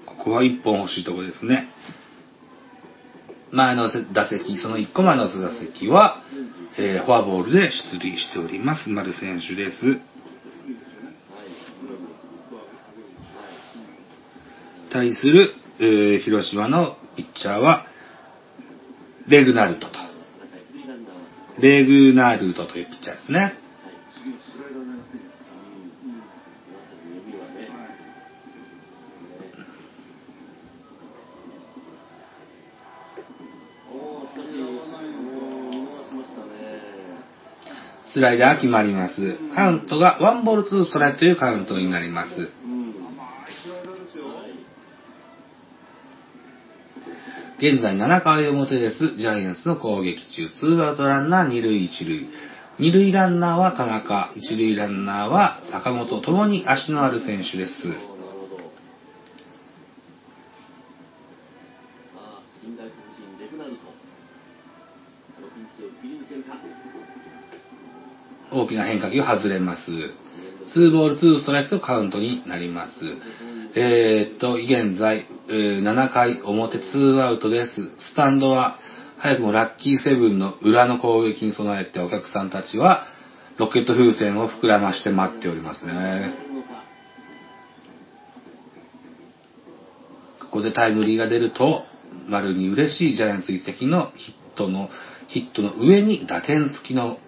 [0.06, 1.68] こ、こは1本欲しいところですね。
[3.54, 6.22] 前の打席、その1個前の打席は、
[6.78, 10.00] えーフォアボールで出塁しております、丸選手です。
[14.90, 17.86] 対する、えー広島のピッチャーは、
[19.28, 19.98] レグナルトと。
[21.60, 23.63] レグナルトというピッチャーですね。
[38.14, 39.36] スライダー決まります。
[39.56, 42.48] カウントがワンボールツーストライクというカウントになります。
[47.58, 49.16] 現在7回表です。
[49.16, 50.48] ジャイアンツの攻撃中。
[50.60, 52.28] ツーアウトランナー2塁1塁。
[52.78, 58.13] 2塁ランナーは田中、1塁ランナーは坂本、ともに足のある選手です。
[68.64, 69.82] 大きな変化球外れます。
[70.72, 72.92] ツーボールツーストライクとカウントになります。
[73.76, 77.72] えーっと、現在、えー7回表ツーアウトです。
[78.12, 78.78] スタンドは、
[79.18, 83.06] 早くもラッキーセブンの裏の攻撃に備えてお客さんたちは、
[83.58, 86.34] ロケット風船を膨らまして待っておりますね。
[90.40, 91.84] ここでタイムリーが出ると、
[92.28, 94.88] 丸に嬉しいジャイアンツ移籍のヒットの、
[95.28, 97.18] ヒットの上に打点付きの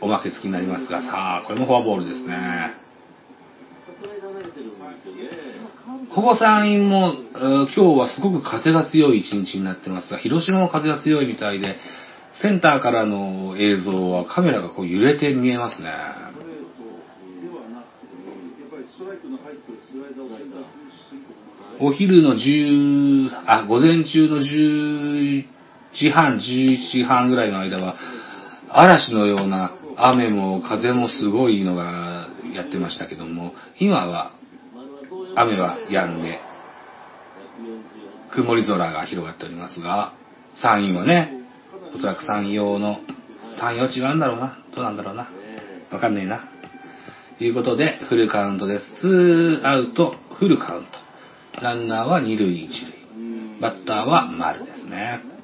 [0.00, 2.74] おまけ付きになりますが、さあ、これもフォアボールですね。
[6.14, 11.76] ここ山陰も、えー今日はすごく風が強い一日になってますが、広島も風が強いみたいで、
[12.40, 15.88] センターからの映像はカメラがこう揺れて見えますね。
[21.80, 25.44] お昼の10、あ、午前中の10
[25.94, 27.96] 時半、11時半ぐらいの間は、
[28.70, 34.32] 嵐のような雨も風もすごいのがやってましたけども、今は
[35.36, 36.40] 雨は止んで、
[38.32, 40.12] 曇り空が広がっておりますが、
[40.60, 41.32] 山陰はね、
[41.94, 42.98] おそらく山陽の、
[43.58, 44.58] 山陽違うんだろうな。
[44.74, 45.30] どうなんだろうな。
[45.90, 46.48] わかんねえな。
[47.38, 49.00] ということで、フルカウントです。
[49.00, 51.62] ツーアウト、フルカウント。
[51.62, 53.60] ランナーは二塁一塁。
[53.60, 55.37] バッターは丸ですね。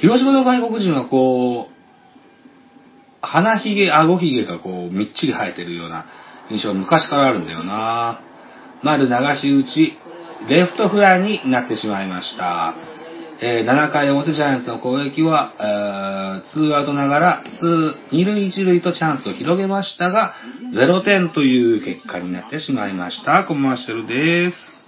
[0.00, 1.80] 広島の外国人はこう、
[3.22, 6.06] 鼻ひげ、顎ひげがこう、みっちり生えてるような
[6.50, 8.20] 印象昔からあるんだよな。
[8.82, 9.98] 丸流し打ち、
[10.48, 12.74] レフトフライになってしまいました。
[13.42, 20.34] えー7回表ジャイアンツの攻撃は、えー、ツーアウトながら、ツー、二塁一塁とチャンスを広げましたが、
[20.74, 23.44] 0点という結果になってしまいました。
[23.44, 24.79] コマーシャルです。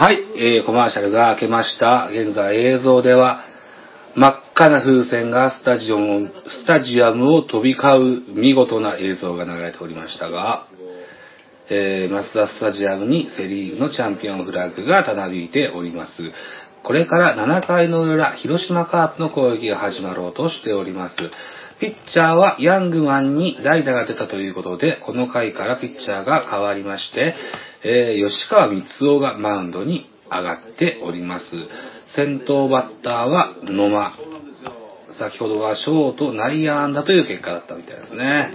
[0.00, 2.08] はい、えー、コマーシャルが明けました。
[2.10, 3.44] 現在映像では、
[4.16, 10.68] 真っ赤な風船がスタジオムスタジアムを飛び交う見事な映像が流れておりましたが、
[11.68, 16.32] えー、マツダスタジアムにセリーグのチャンピオンフラッグがたなびいております。
[16.82, 21.16] これから7回の裏、広島カープの攻撃が始まろうとしております。
[21.80, 27.34] ピッチャーはヤングマンに代打が出たということで、この回からピッチャーが変わりまして、
[27.82, 31.46] えー吉川光夫がマウンドに上がっております。
[32.14, 34.12] 先頭バッターは野間。
[35.18, 38.52] 先ほどはショート内野安打という結果だったみたいですね。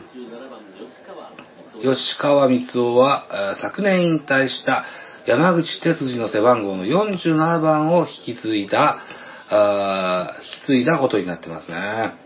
[1.82, 2.48] 吉川。
[2.48, 4.86] 光夫は、昨年引退した
[5.26, 9.00] 山口哲司の背番号の47番を引き継いだ、
[9.50, 12.25] あ引き継いだことになってますね。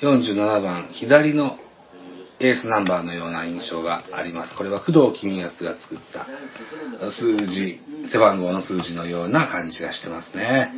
[0.00, 1.58] 47番、左の
[2.38, 4.54] エースナンバーのような印象があります。
[4.56, 6.26] これは工藤公康が作った
[7.10, 7.80] 数字、
[8.12, 10.70] 背番号の数字のような感じがしてますね。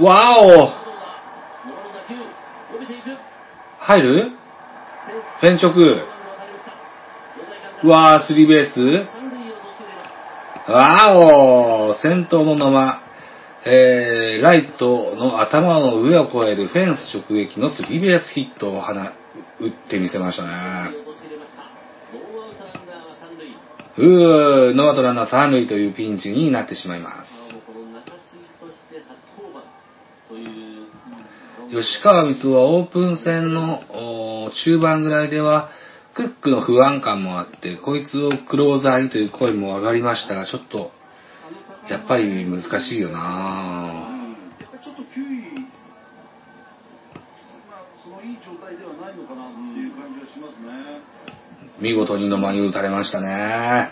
[0.00, 0.72] わお、
[3.80, 4.30] 入る？
[5.40, 5.68] フェンス。
[5.68, 5.72] フェン直。
[5.72, 6.70] 渡りました。
[7.36, 8.74] 両大監督うわー、スリーベース？
[8.74, 8.82] 三
[9.30, 9.90] 塁を陥れ
[10.68, 10.70] ます。
[10.70, 11.16] わ
[11.88, 13.02] お先頭の野間、
[13.66, 20.50] えー、ライトの頭の上を越えるフェンス直撃のスリーベースヒットを放打ってみせましたね。
[21.06, 21.64] 陥れました。
[22.12, 23.48] ノーアウトランナーは三塁。
[23.98, 27.40] うー、ノアウトランナー三塁というピンチになってしまいます。
[31.70, 35.70] 吉川光はオープン戦の中盤ぐらいでは、
[36.14, 40.90] クックの不安感もあって、こいつをクローザーにという声も上がりましたが、ちょっと、
[41.90, 44.06] やっぱり難しいよな
[44.60, 45.58] やっぱりちょっと球威、
[47.68, 51.00] まあ、そのいい状態ではないのかなっていう感じはしますね。
[51.80, 53.90] 見事に野間に打たれましたね。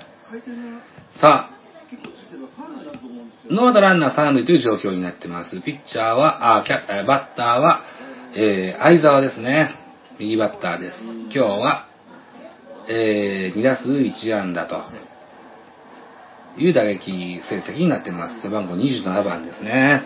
[1.21, 1.51] さあ、
[3.51, 5.51] ノーアウトランナー3塁という状況になってます。
[5.63, 7.83] ピッチャーは、あキャえーバッターは、
[8.37, 9.75] えー、相沢ですね。
[10.21, 10.99] 右バッターです。
[11.03, 11.89] 今日は、
[12.89, 14.77] えー、2打数1安打と
[16.59, 18.43] いう打撃成績になってます。
[18.43, 20.03] 背番号27番ですね。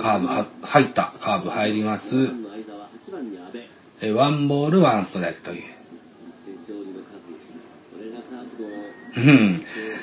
[0.00, 1.14] カーブは入った。
[1.20, 2.06] カーブ入ります。
[4.00, 5.62] えワンボールワンストライクという。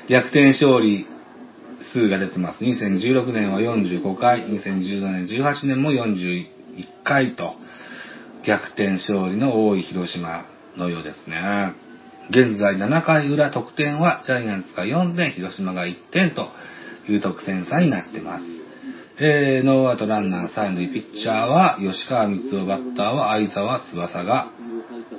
[0.09, 1.07] 逆転勝利
[1.93, 2.63] 数が出てます。
[2.63, 6.45] 2016年は45回、2017年、18年も41
[7.03, 7.55] 回と、
[8.45, 10.45] 逆転勝利の多い広島
[10.78, 11.74] のようですね。
[12.30, 16.50] 現在7回裏得点はジャイアンツが4点、広島が1点と
[17.08, 18.46] いう得点差になってます。
[19.18, 24.50] えー、ノーアウトランナー3塁ピッチャーは吉川光夫バッターは相沢翼が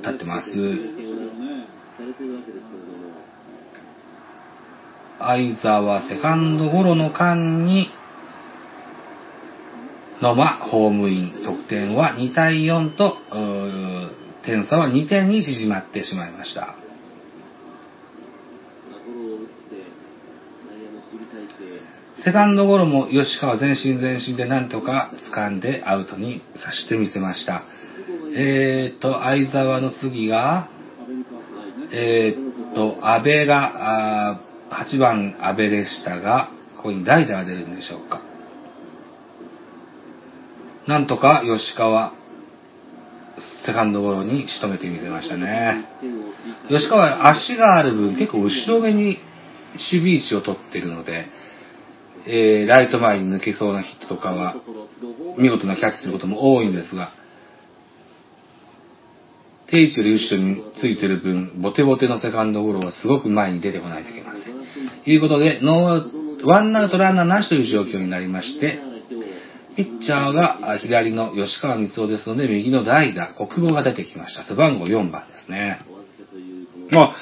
[0.02, 0.48] 立ってます。
[5.18, 7.88] 相沢セカンドゴロの間に、
[10.20, 11.44] 野間ホームイン。
[11.44, 13.16] 得点は2対4と、
[14.46, 16.76] 点差は2点に縮まってしまいました。
[22.24, 27.64] セカンドゴロも吉川全身全身でなんとか掴んでアウトにさしてみせました。
[28.34, 30.68] えーっと、相沢の次が、
[31.92, 34.40] えーっと、安倍が、あ
[34.70, 38.22] 8番安倍でしたが、ここに代打が出るんでしょうか。
[40.86, 42.12] なんとか吉川、
[43.66, 45.86] セカンドゴロに仕留めてみせましたね。
[46.68, 49.18] 吉川足がある分結構後ろ目に
[49.74, 51.26] 守備位置を取ってるので、
[52.26, 54.56] えーライト前に抜けそうなヒットとかは
[55.38, 57.12] 見事なキャッチすることも多いんですが、
[59.68, 64.44] 定位置より後ろについてる分、ボテボテのセカンドゴロはすごく前に出てこないといけません。
[65.04, 68.78] ということで、ノー、ワンアウトランナーなしという状況になりまして、
[69.76, 74.44] ピッチャーが左の吉川光夫ですので、右の代打、国防が出てきました。
[74.44, 75.80] 背番号4番ですね。
[76.90, 77.16] まあ、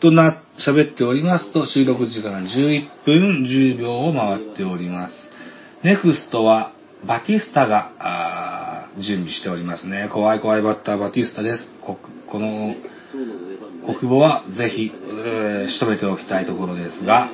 [0.00, 5.14] とな、喋っておりますと、収録時間11分10秒を回っております。
[5.84, 6.72] ネクストは、
[7.06, 10.08] バティスタが、あ準備しておりますね。
[10.12, 11.64] 怖い怖いバッター、バティスタです。
[11.82, 12.74] ここの、
[13.86, 17.30] 国母はぜひ、えー仕留めておきたいところですが、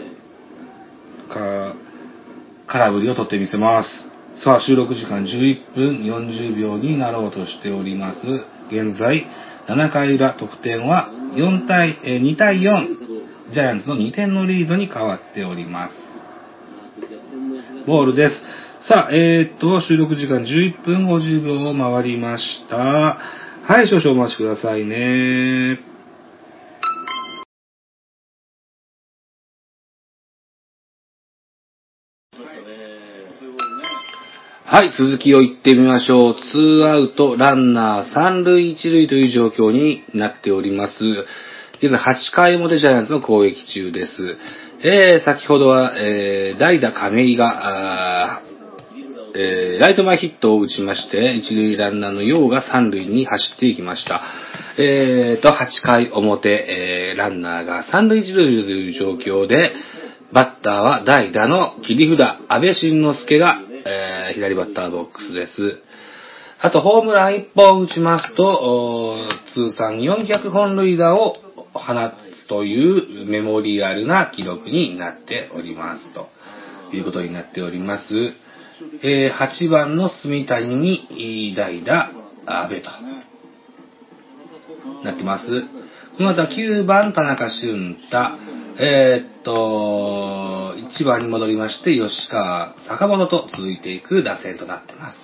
[1.28, 1.74] か
[2.66, 4.13] 空振りを取ってみせます。
[4.42, 8.18] さあ、収録時間11分40秒になろうとしております。
[8.68, 9.26] 現在、
[9.68, 15.94] 7回裏得点は4対、えー2対4、ジャイアンツの2点のリードに変わっております。
[17.86, 18.36] ボールです。
[18.88, 22.76] さあ、えー、っと、収録時間11分50秒を回りました。
[22.76, 25.93] はい、少々お待ちくださいね。
[34.74, 36.34] はい、続きを言ってみましょう。
[36.34, 40.94] ツーアウト、ランナー三塁一塁という状況になっております。
[41.80, 44.12] 現在8回表ジャイアンツの攻撃中です。
[44.82, 48.42] えー、先ほどは、えー、代打亀井が、
[49.36, 54.22] えーライト前ヒットを打ちまして、一塁ランナーの陽が三塁に走っていきました。
[54.76, 59.72] えーと、8回表、えーランナーが三塁一塁という状況で、
[60.32, 65.82] バッターは代打の切り札、安倍晋之助が、えー左バッターボックスです。
[66.60, 71.36] あと、ホームラン1本打ちますと、通算400本塁打を
[71.74, 71.94] 放
[72.32, 76.12] つというメモリアルな記録になっております。
[76.14, 76.28] と
[76.96, 78.32] いうことになっております。
[79.02, 82.10] えー8番の住谷に代打、
[82.46, 82.90] 安倍と
[85.02, 85.46] なってます。
[86.16, 88.63] この後は9番、田中俊太。
[88.76, 95.18] えーっと、1番に戻りまして、吉川、坂本と続いていく打線となってます。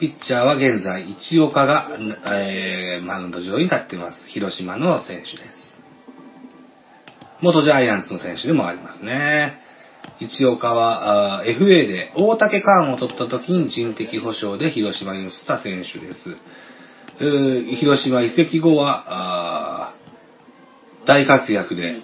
[0.00, 1.90] ピッチャーは現在、一岡が、
[2.26, 4.18] えーマウンド上に立っています。
[4.30, 5.66] 広島の選手です。
[7.40, 9.60] 元ジャイアンツの選手でもありますね。
[10.18, 16.36] 一岡は、FA で大竹勘を取った時に人的保障で広島に移った選手です。
[17.18, 19.75] 広島移籍後は、
[21.06, 22.00] 大活躍で、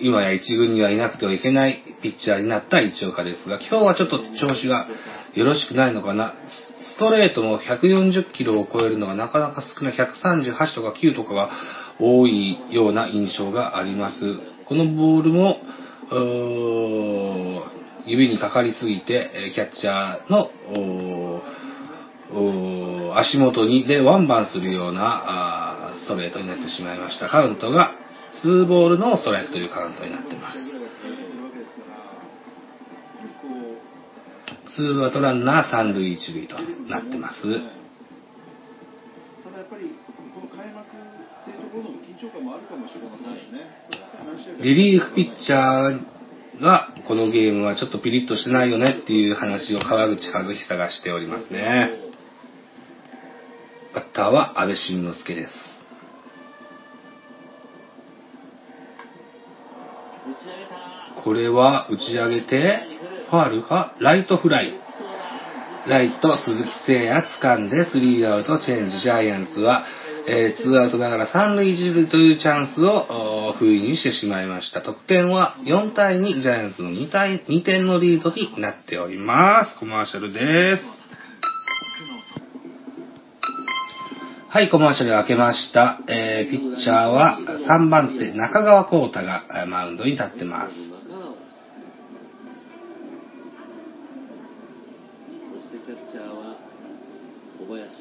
[0.00, 4.88] 今や一軍にはいなくてはいけないピッチャーになった一岡ですが、今日はちょっと調子が
[5.34, 6.34] よろしくないのかな。
[6.94, 11.50] ストレートも140キロを超えるのがなかなか少ない138とか9とかが
[12.00, 14.18] 多いような印象があります。
[14.66, 15.60] このボールも、
[18.06, 20.50] 指にかかりすぎて、えーキャッチャーの
[23.16, 25.47] 足元にでワンバンするような
[26.08, 27.28] ストレートになってしまいました。
[27.28, 27.92] カウントが
[28.42, 30.58] 2ボールのストライクというカウントになってます。
[30.64, 32.00] ぐらいは使い切ってるわけですから、
[33.20, 36.56] 結構、ツーアウトランナー三塁一塁と
[36.88, 37.42] なってます。
[37.42, 37.48] た
[39.52, 43.68] だやっぱり、この開幕っていうところの緊張感もあるかもしれませんしね。
[44.24, 51.90] 何試合かリリーフピッチャーが、このゲームはちょっとピリッとしてないよねっていう話を川口和久がしておりますね。
[53.94, 55.67] バッターは安倍晋之助です。
[61.28, 62.80] これは打ち上げて、
[63.28, 64.72] ファールかライトフライ。
[65.86, 69.84] ライト、鈴木誠也掴んで、スリーアウト、チェンジ、ジャイアンツは、
[70.26, 74.80] えー、ツーアウトながら三塁一塁というチャンスをおー封印してしまいました。
[74.80, 79.78] 得点は4対2、ジャイアンツの2対、2点のリードになっております。
[79.78, 80.82] コマーシャルです。
[84.48, 86.00] はい、コマーシャル開けました。
[86.08, 90.68] えー、ピッチャーは3番手、中川幸太がマウンドに立ってま。
[90.70, 90.97] す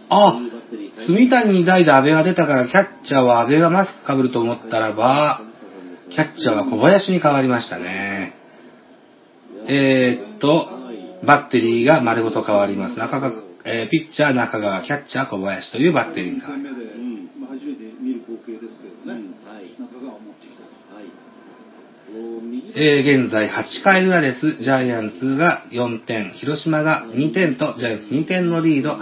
[0.10, 0.39] あ
[1.08, 5.41] 住谷に代打安倍が出たから、キャッチャーは安倍がマスク被ると思ったらば、
[6.10, 8.34] キャッチャーは小林に変わりましたね。
[9.68, 10.70] えーっと、
[11.26, 12.97] バッテリーが丸ごと変わります。
[12.97, 13.34] 中川、
[13.66, 16.76] えーピッチャー中川、キャッチャー小林というバッテリーに変わります。
[16.76, 20.95] 戦目で、まあ、初めて見る光景ですけどね、はい中川を持ってきたと。
[20.95, 21.05] はい
[22.08, 24.64] この右えー現在8回裏です。
[24.64, 28.97] ジャイアンツが4点、広島が2点と、ジャイアンツ2点のリード。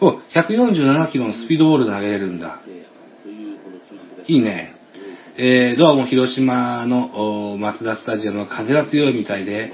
[0.00, 2.60] お、147キロのスピードボール投げれるんだ。
[2.64, 4.74] といいいね。
[5.38, 9.72] えーどうも広島のおマツダスタジアムは風が強いみたいで、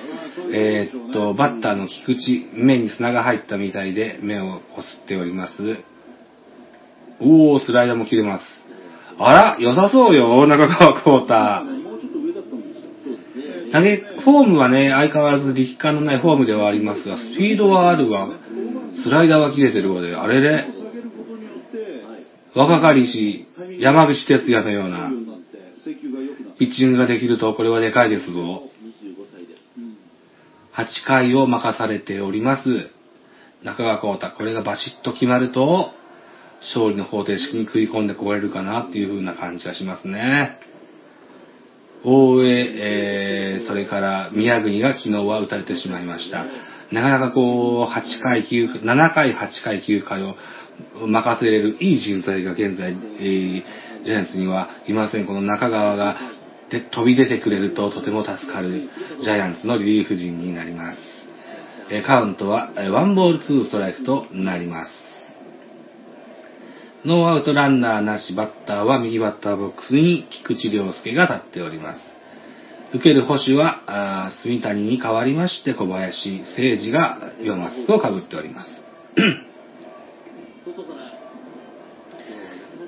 [0.52, 5.52] えーっと、バッターの菊池、目に砂が入ったみたいで目をこすっております。
[7.20, 8.44] おー、スライダーも切れます。
[9.18, 11.64] あら、良さそうよ、中川幸太。
[11.64, 12.90] もうちょっと上だったんですよ。
[13.04, 18.28] そうですね投げ、フォームはね、相変わらず力感のないフォームではありますが、スピードはあるわ。
[19.05, 20.66] スライダーは切れてるわで、あれれ、
[22.55, 23.47] 若かりし、
[23.78, 25.11] 山口哲也のような
[26.59, 28.64] ピッチングができると、これはでかいですぞ。
[28.82, 29.97] 25歳ですうん
[30.74, 32.90] 8回を任されております。
[33.62, 35.93] 中川幸太、これがバシッと決まると、
[36.62, 40.59] 勝利の方程式に食い込んでこれるかなっていう風な感じがしますね。
[42.05, 46.47] 大江、えー、それから宮国が昨日は打たれてしまいました。
[46.93, 50.36] なかなかこう、8回、9、7回、8回、9回を
[51.07, 53.62] 任せれるいい人材が現在、えー
[54.05, 55.26] ジャイアンツにはいません。
[55.26, 56.16] この中川が
[56.70, 58.88] で飛び出てくれるととても助かる
[59.22, 60.99] ジャイアンツのリリーフ陣になります。
[61.90, 64.90] えカウントは、えワンボールツーストライクとなります。
[67.05, 72.11] ノーアウトランナーなしバッターは右バッターボックスに菊池涼介が立っております。
[72.95, 73.82] 受ける捕手は、
[74.26, 78.70] あー住谷に代わりまして小林誠司が4マスクをかぶっております。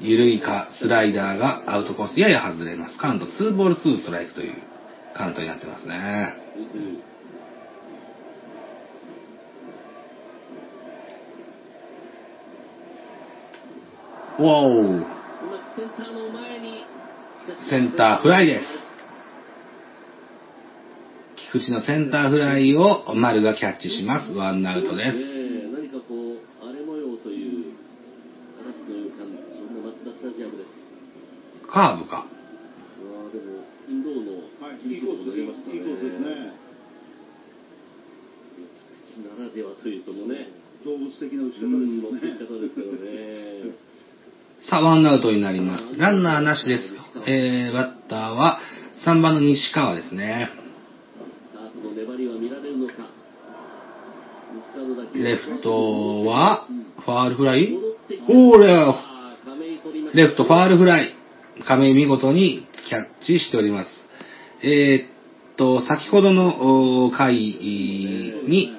[0.01, 2.99] 緩いかスライダーがアウトコースやや外れます。
[2.99, 4.55] カウント2ボール2ストライクという
[5.15, 6.35] カウントになってますね。
[14.39, 16.85] うまくセンターの前にし
[17.57, 18.84] かしセンターフライです。
[21.55, 24.33] 菊池のセンターフライを丸がキャッチします。
[24.35, 25.19] ワンアウトです。
[25.23, 27.79] ええ何かこう荒れ模様という
[28.59, 30.75] 嵐の予感そんなマツダスタジアムです
[31.71, 32.27] カーブか。
[32.27, 36.59] うわあでもインローのはい、ティーショッいいコース、いいト投げましたねいいコースですね。
[39.15, 40.51] 菊池ならではというともね
[40.83, 42.35] 動物的な打ち方ですよね。
[42.35, 43.79] き方ですけどね
[44.67, 45.97] さあ、ワンアウトになります。
[46.03, 46.83] ランナーなしです。
[47.31, 48.59] えー、バッターは
[49.07, 50.51] 3番の西川ですね。
[51.55, 52.95] カープの粘りは見られるのか
[54.53, 56.69] 西川の打球レフトは、
[57.05, 57.71] ファールフライ？
[57.73, 58.95] 戻ってきたおーれ
[60.13, 61.15] レフトファールフライ。
[61.67, 63.91] 亀井見事にキャッチしております。
[64.63, 68.77] えーっと、先ほどの回に、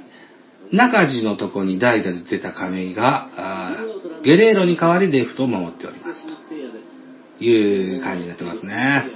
[0.71, 3.77] 中地のとこに代打で出た亀井が、
[4.23, 6.21] ゲレーロに代わりレフトを守っております。
[6.21, 6.85] 鈴木誠也です
[7.39, 9.09] という感じになってますね。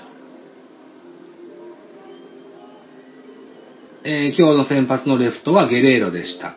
[4.03, 6.55] えー今日の先発のレフトはゲレーロでした。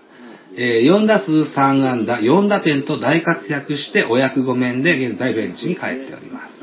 [0.57, 6.55] えー4打数3安打、4打点と大活躍してお役御免で現在ベンチに帰っております。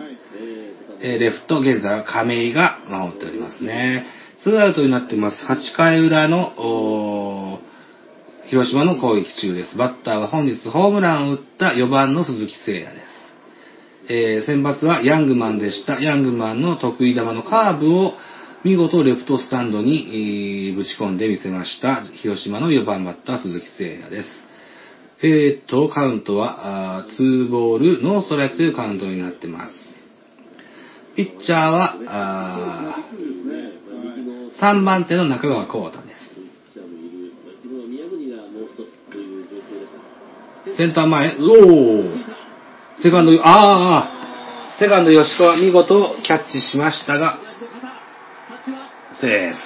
[1.02, 4.06] えーレフト、現在は亀井が守っておりますね。
[4.44, 5.44] ツーアウトになってます。
[5.44, 7.60] 8回裏の、
[8.50, 9.78] 広島の攻撃中です。
[9.78, 14.12] バッターは本日ホームランを打った4番の鈴木誠也です。
[14.12, 16.00] えー先発はヤングマンでした。
[16.00, 18.14] ヤングマンの得意球のカーブを
[18.66, 22.04] 見事レフトスタンドに、ぶち込んでみせました。
[22.22, 24.30] 広島の4番バッター鈴木誠也です。
[25.22, 29.74] えーっと、カウントは、あー2ボール、ノーストライクというカウントになってます。
[31.16, 36.20] ピッチャーは、あー3番手の中川幸太です。
[40.78, 42.24] センター前、おー
[43.02, 47.49] セカンド、あー、セカンド吉川見事キャッチしましたが、
[49.22, 49.58] セーフ。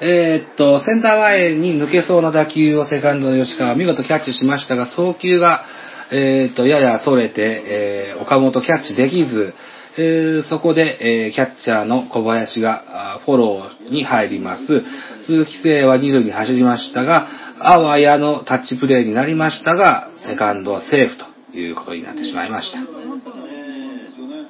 [0.00, 5.64] えーっと、センター前に抜けそうな打球をセカンドの吉川見事キャッチしましたが、送球が、
[6.10, 9.54] えーっと、やや逸れて、えー岡本キャッチできず、
[9.96, 14.82] えーそこで、えーキャッチャーの小林がフォローに入ります。
[15.26, 17.28] 鈴木誠は二塁に走りましたが、
[17.60, 21.16] あわやのタッチプレーになりましたが、セカンドはセーフ
[21.52, 22.78] ということになってしまいました。
[22.78, 22.86] 半
[23.20, 24.48] 端なんですよね。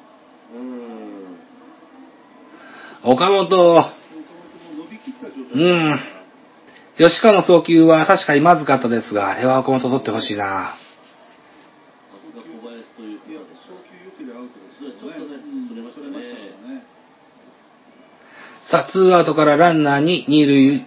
[3.04, 3.92] 岡本、
[5.54, 6.00] うん。
[6.96, 10.74] 吉川の送球は確かにまずかったですが、あれは岡本取ってほしいな。
[18.70, 18.86] さ。
[18.88, 20.86] あ、ツーアウトからランナーに二塁、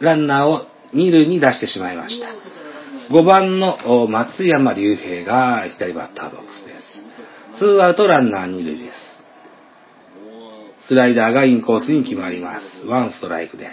[0.00, 2.28] ランナーを二塁に出してしまいました。
[3.10, 6.74] 5番の松山隆平が左バッターボックスで
[7.54, 7.58] す。
[7.58, 9.03] ツーアウトランナー二塁です。
[10.86, 12.86] スライダーがインコースに決まります。
[12.86, 13.72] ワンストライクで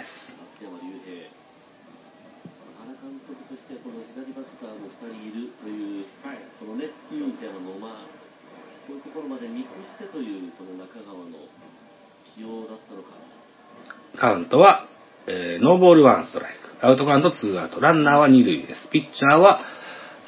[14.18, 14.88] カウントは、
[15.26, 16.86] えーノーボールワンストライク。
[16.86, 17.80] アウトカウントツーアウト。
[17.80, 18.88] ランナーは二塁です。
[18.90, 19.60] ピッチャーは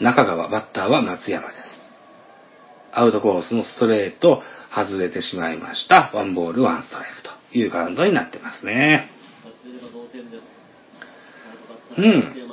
[0.01, 1.64] 中川、バッターは松山です。
[2.95, 4.43] アウトコースのストレート、
[4.75, 6.11] 外れてしまいました。
[6.15, 7.23] ワンボールワンストライク
[7.53, 9.11] というカウントになってますね。
[11.97, 12.45] うん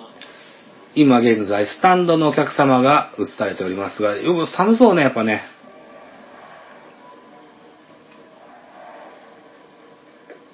[0.93, 5.41] 今現在、スタンドのお客様が映されておりますが、よく寒そうね、やっぱね。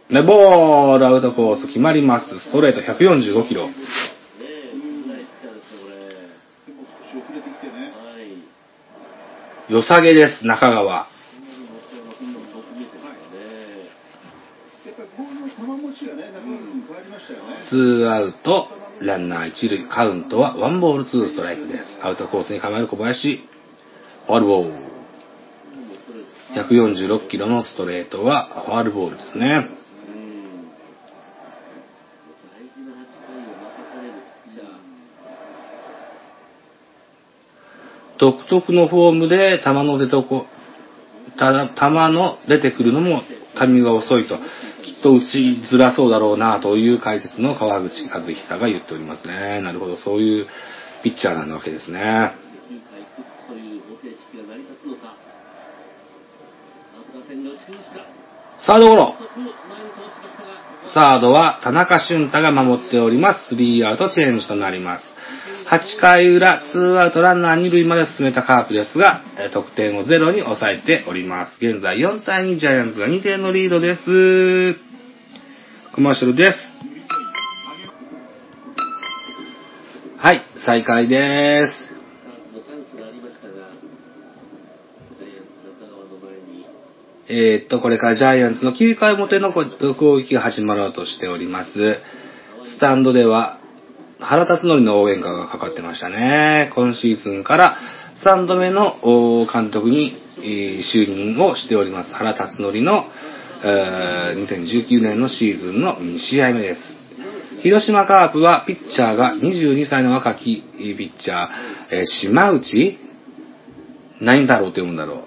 [0.10, 2.40] ね、ボールアウトコース決まります。
[2.40, 3.68] ストレート145キロ。
[16.94, 17.56] わりましたよね。
[17.70, 18.68] ツーアウト、
[19.02, 21.84] ランナー一塁、カウントはワンボールツーストライクです。
[22.02, 23.44] アウトコースに構える小林。
[24.26, 24.74] ファールボール。
[26.56, 29.77] 146キロのストレートはファールボールですね。
[38.28, 40.48] 独特のフォームで球の出とこ、
[41.38, 43.22] た球の出てくるのも
[43.58, 44.40] タイミングが遅いと、き
[45.00, 49.62] っと打ちづらそうだろうなという解説の川口和久が言っておりますね。
[49.62, 50.48] なるほど、そういう
[51.04, 52.34] ピッチャーなわけですね。
[58.66, 59.16] サードゴロ。
[60.94, 63.50] サードは田中俊太が守っております。
[63.50, 65.06] スリーアウトチェンジとなります。
[65.70, 71.58] 8回裏、ツーアウトランナー2塁まで進めたカープですが、えー得点をゼロに抑えております。
[71.58, 74.80] 現在4対2ジャイアンツが2点のリードです。
[75.94, 76.58] コマーシャルです。
[80.18, 81.88] はい、再開です。
[87.30, 89.66] えーっと、これからジャイアンツの9回表の攻
[90.20, 91.72] 撃が始まろうとしております。
[92.68, 93.57] スタンドでは、
[94.20, 96.72] 原辰徳の応援歌がかかってましたね。
[96.76, 97.78] 今シーズンから
[98.26, 98.98] 3度目の
[99.52, 102.14] 監督に、就任をしております。
[102.14, 103.06] 原辰徳の、
[103.64, 106.82] 2019年のシーズンの2試合目です。
[107.62, 111.48] 広島カープはピッチャーが22歳の若きピッチャー、
[111.92, 113.00] え島内
[114.22, 115.24] 何太郎って読むんだろう。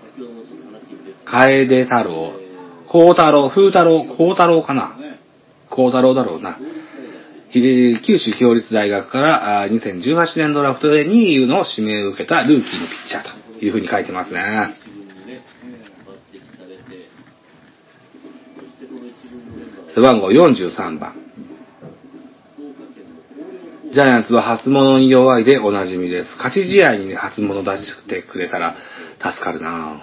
[1.24, 2.32] 楓太郎、
[2.88, 4.96] 孝太郎、風太郎、孝太郎かな
[5.68, 6.58] 孝太郎だろうな。
[7.52, 14.74] 九州共立大学から2018年ドラフトで2位の指名を受けたルーキーのピッチャーというふうに書いてますね。
[19.92, 21.16] 背番号43番。
[23.92, 26.30] ジャイアンツは初物に弱いでおなじみです。
[26.36, 28.76] 勝ち試合に、初物出してくれたら
[29.18, 30.00] 助かるな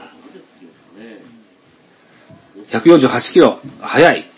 [2.74, 4.30] 148キロ、速い。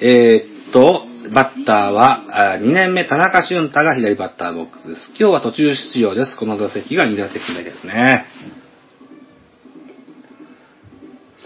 [0.00, 5.08] えーっと、バッターは、2年目、田中俊太が左バッターボックスです。
[5.10, 6.36] 今日は途中出場です。
[6.36, 8.26] この打席が2打席目ですね。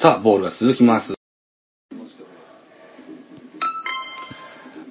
[0.01, 1.15] さあ、ボールが続きます。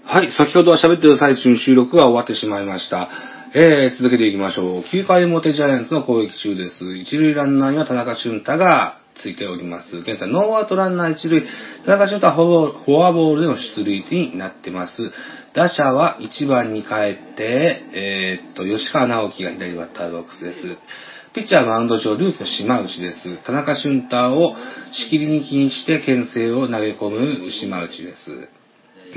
[0.06, 3.10] はい、先ほどは喋ってる最中に収録が終わってしまいました。
[3.54, 4.82] えー、続けていきましょう。
[4.82, 6.98] 9回表ジャイアンツの攻撃中です。
[6.98, 9.98] 一塁ランナーには田中俊太がついております。
[9.98, 11.44] 現在、ノーアウトランナー一塁、
[11.86, 14.94] 田中俊太はフォアボールでの出塁になってます。
[15.54, 16.88] 打者は1番に帰
[17.34, 20.60] って、えーっと、吉川直樹が左バッターボックスです。
[21.34, 23.38] ピッチャーはマウンド上、ルーキーの島内です。
[23.46, 24.54] 田中俊太を
[24.92, 28.50] しきりに気にして牽制を投げ込む島内です。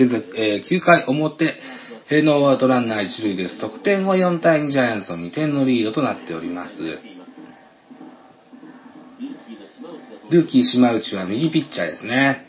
[0.01, 1.55] 現在、えー9回表、
[2.11, 3.59] ノーアウトランナー一塁です。
[3.59, 6.75] 得点は4対2ジャイアンツの2点のリードとなっております。
[10.31, 12.47] ルーキー島内は右ピッチャーですね。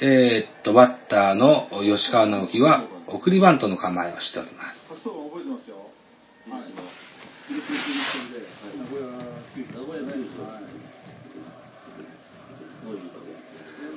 [0.00, 4.80] えーっと、バッターの吉川直樹は送りバントの構えをしております。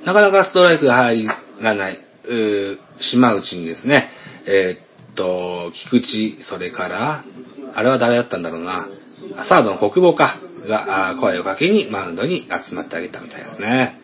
[0.04, 1.26] なかなかストライクが入
[1.60, 1.98] らない、
[3.00, 4.10] 島内にですね、
[4.46, 7.24] えーっと、菊池、それから、
[7.74, 8.88] あれは誰だったんだろうな、
[9.36, 14.00] あサードの国母か、が声をかけにマウンドに集まってあげたみたいですね。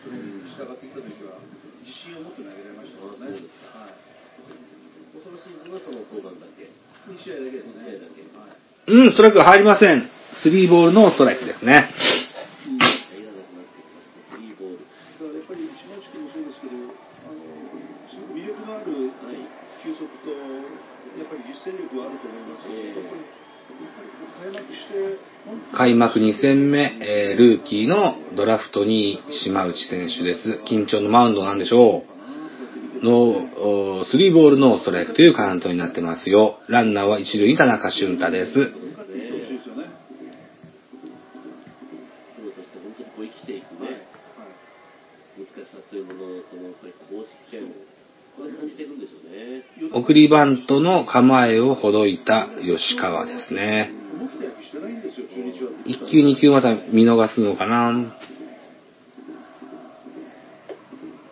[0.57, 1.39] 従ってきた時は
[1.81, 3.33] 自信を持って投げられましたからね。
[3.33, 3.45] はい。
[5.23, 6.69] そのシーズンはその登板だけ
[7.09, 7.73] 2試合だけですね。
[7.73, 8.57] 2試合だけはい。
[8.87, 10.09] うん、ストライクが入りません。
[10.43, 11.73] スリーボールのストライクですね。
[11.73, 11.89] や
[15.29, 16.73] っぱり島内君もそうですけど、
[17.27, 17.43] あの
[18.07, 19.43] すごく魅力のあるはい
[19.83, 23.25] 球速と、やっぱり実践力はあると思いますやっぱり
[24.39, 25.19] 開幕して、
[25.75, 30.59] 開幕2戦目、えールーキーのドラフト2位、島内選手です。
[30.65, 32.03] 緊張のマウンドなんでしょ
[33.01, 33.03] う。
[33.03, 36.59] の、おスリーボールのストライクというカウントになってますよ。
[36.67, 38.51] ランナーは一塁に田中俊太です。
[38.51, 39.85] 勝っていってほしいですよね。
[42.37, 43.91] プロとして本当にこう生きていくはい。
[43.93, 43.97] ね
[44.37, 44.61] はい
[45.39, 47.61] 難しさというものをこのやっぱり公式戦
[48.37, 54.00] これ感じてるんでしょうね送りバントの構えをほどいた吉川ですね。
[55.91, 57.91] 1球2球また見逃すのかな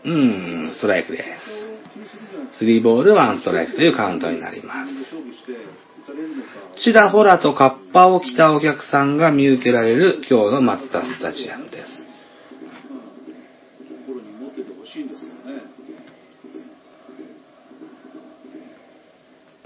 [0.05, 1.23] うん、ストライクです。
[1.93, 4.91] 気にするじゃなくて、スリーボールワンストライクというカウントになります。
[6.79, 11.99] ちらほらとカッパを着たお客さんが見受けられる今日のマツダスタジアムです。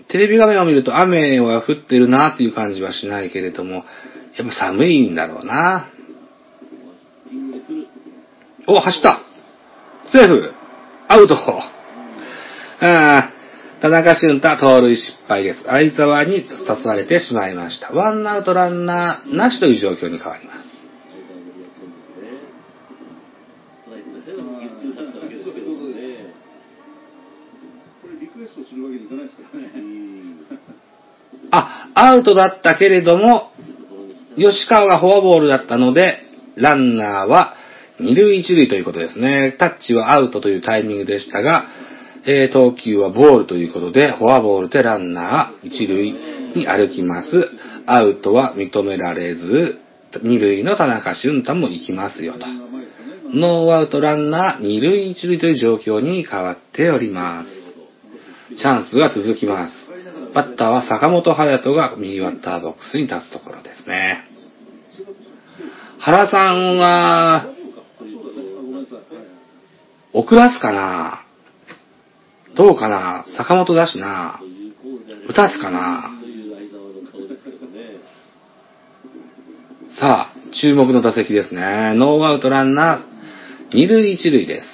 [0.10, 3.84] テレビ画面を見ると雨は降ってるなっていう感じはしないけれども、
[4.38, 5.90] やっぱ寒いんだろうな。
[8.68, 9.20] お、走った
[10.12, 10.54] セーフ
[11.08, 11.36] アウト
[12.80, 13.34] あー
[13.82, 15.64] 田中俊太、盗塁失敗です。
[15.64, 17.92] 相沢に刺されてしまいました。
[17.92, 20.74] ワンアウトランナーなしという状況に変わります。
[31.52, 33.53] あ、アウトだったけれども、
[34.36, 36.20] 吉川がフォアボールだったので、
[36.56, 37.56] ランナーは
[38.00, 39.56] 二塁一塁ということですね。
[39.60, 41.66] タッチはアウトというタイミングでしたが、
[42.26, 46.12] えー投球はボールということで、フォアボールでランナー一塁
[46.56, 47.50] に歩きます。
[47.86, 49.80] アウトは認められず、
[50.22, 52.46] 二塁の田中俊太も行きますよと。
[53.34, 58.58] ノーアウトランナー二塁一塁という状況に変わっております。
[58.58, 59.83] チャンスが続きます。
[60.34, 64.28] バッターは坂本隼人が右バッターボックスに立つところですね。
[66.00, 67.46] 原さんは、
[67.98, 68.50] そうだね。
[68.58, 68.98] あごめんなさい。
[68.98, 69.06] はい
[70.16, 71.26] 遅らすかな？
[72.56, 73.26] どうかな？
[73.36, 74.40] 坂本だしな？
[75.28, 76.12] 打たすかな？
[80.00, 81.94] さあ、注目の打席ですね。
[81.96, 84.68] ノーアウトランナー、二塁一塁です。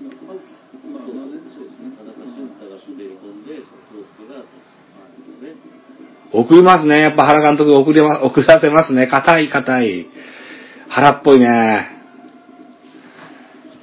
[0.00, 1.90] まあ、まあ、ね、そうですね。
[1.98, 4.46] 田中俊太が滑り込んで宗介がで
[5.34, 5.54] すね
[6.38, 7.00] 送りますね。
[7.00, 9.06] やっぱ原監督送れま、送らせますね。
[9.06, 10.06] 硬い硬い。
[10.88, 11.92] 原っぽいね。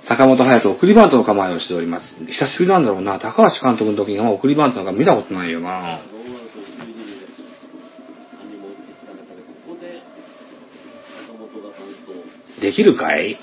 [0.07, 2.05] 坂本隼人送りバントの構えをしております。
[2.25, 3.19] 久しぶりなんだろうな。
[3.19, 6.01] 高橋監督の時に送りバントなんか見たことないよな。
[12.61, 13.39] できるかい？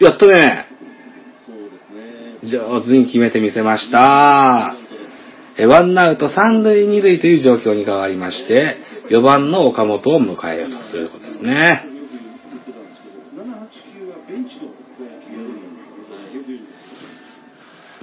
[0.00, 0.69] やったね。
[2.50, 4.74] 上手に決めてみせました。
[5.56, 8.76] えワンアウト三塁二塁という状況に変わりまして、
[9.10, 11.86] 4番の岡本を迎えようということですね。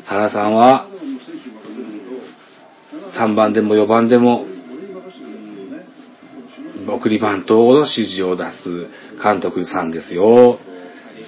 [0.05, 0.87] 原さんは、
[3.19, 4.45] 3番でも4番でも。
[6.89, 8.87] 送りバントの指示を出す
[9.21, 10.57] 監督さんですよ。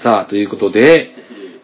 [0.01, 1.09] さあ、ということで、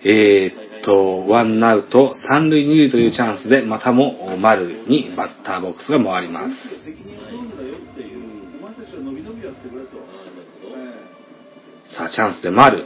[0.03, 6.55] えーっと、ワンアウト、三塁二塁というチャンスで、またも丸にバッターボックスが回ります。
[11.95, 12.85] さあ、チャンスで丸。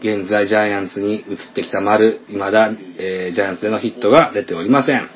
[0.00, 5.08] 現在ジャイアンツに移ってきた丸、未だ、えージャイアンツでのヒットが出ておりません。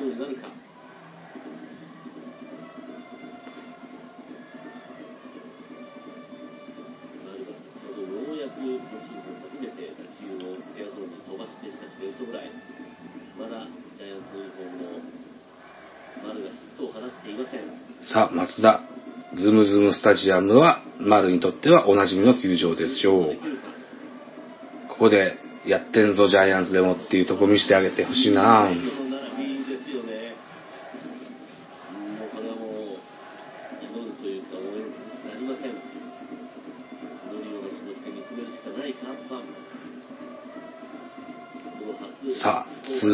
[20.03, 23.37] タジアムは、丸にとってはおなじみの球場でしょう。
[24.89, 28.69] ここで、やってんぞジャイアンツでもっていうとこ見せてあげてほしいな。
[42.41, 43.07] さあ、ツ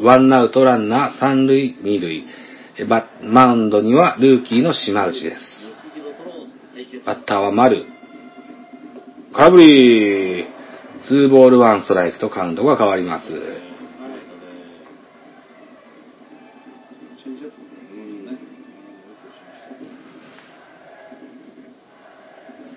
[0.00, 2.24] ー、ワンアウトランナー、三塁、二塁。
[2.88, 5.55] バマウンドにはルーキーの島内です。
[7.36, 7.42] 吉弘との対決。
[7.42, 7.86] バッターは丸。
[9.32, 10.46] 空振り
[11.08, 13.26] ツーボールワンストライクとカウントが変わります。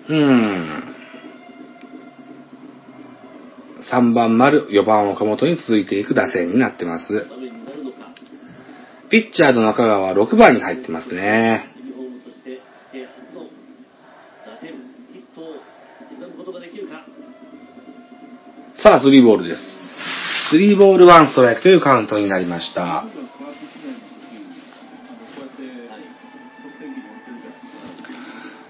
[0.08, 0.60] うん。
[3.92, 7.26] 3番丸、4番岡本に続いていく打線になってます。
[9.10, 11.72] ピッチャーの中川は6番に入ってますね。
[11.76, 12.60] ユニフォームとして
[12.92, 13.46] 規定初の
[14.46, 14.70] 打点、
[15.12, 15.44] ヒットを
[16.08, 17.04] 刻むことができるか。
[18.82, 19.62] さあ、スリーボールです。
[20.50, 23.04] スリーボールワンストライクというカウントになりました。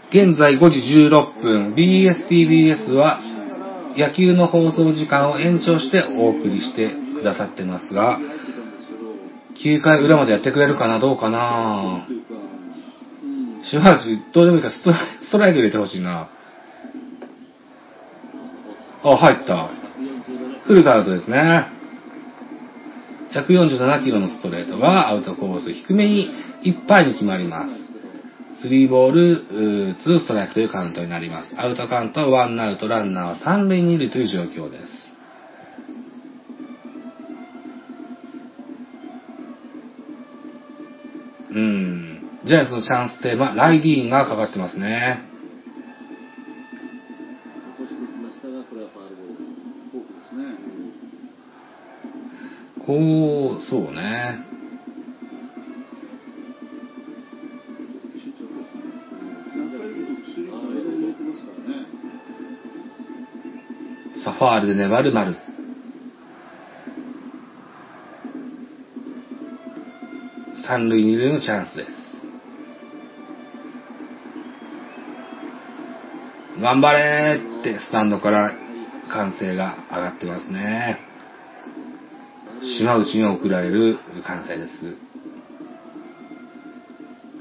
[0.08, 3.20] 現在5時16分、BSTBS は
[3.96, 8.18] 野球の放送時間を延長してお送りしてくださってますが、
[9.64, 12.34] 9回裏までやってくれるかなどうかなというか、
[13.22, 16.28] うん、島内、どうでもいいからストライク入れてほしいな。
[19.04, 19.79] あ、入った。
[20.66, 21.66] フルカウントですね。
[23.32, 26.30] 147キロのストレートがアウトコース低めに
[26.62, 27.90] いっぱいに決まります。
[28.62, 31.54] スリーボール、うーツーストライクというカウントになります。
[31.56, 34.84] アウトカウントはワンアウトランナーは三塁二塁という状況です。
[41.50, 42.10] うーん。
[42.44, 45.22] ジャイアンツのチャンステーマ、ライディーンがかかってますね。
[47.78, 49.60] 落としてきましたが、これはファールボールです。
[49.92, 50.44] フォークですね。
[52.90, 54.44] こう、そうね。
[58.18, 58.82] 慎重ですね。
[59.54, 61.86] 何回も薬の間に入れてますからね。
[64.24, 65.36] さあ、ファールで粘る丸。
[70.66, 71.90] 三塁二塁のチャンスです。
[76.60, 78.52] 頑張れーってスタンドから
[79.08, 81.09] 歓声が上がってますね。
[82.62, 84.72] 島内に送られる歓声です。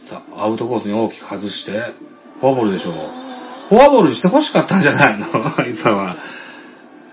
[0.09, 1.71] さあ、アウトコースに大きく外して、
[2.39, 2.93] フォアボールでしょう。
[3.69, 5.27] フォアボールにして欲しかったんじゃないの？
[5.59, 6.15] あいつらは。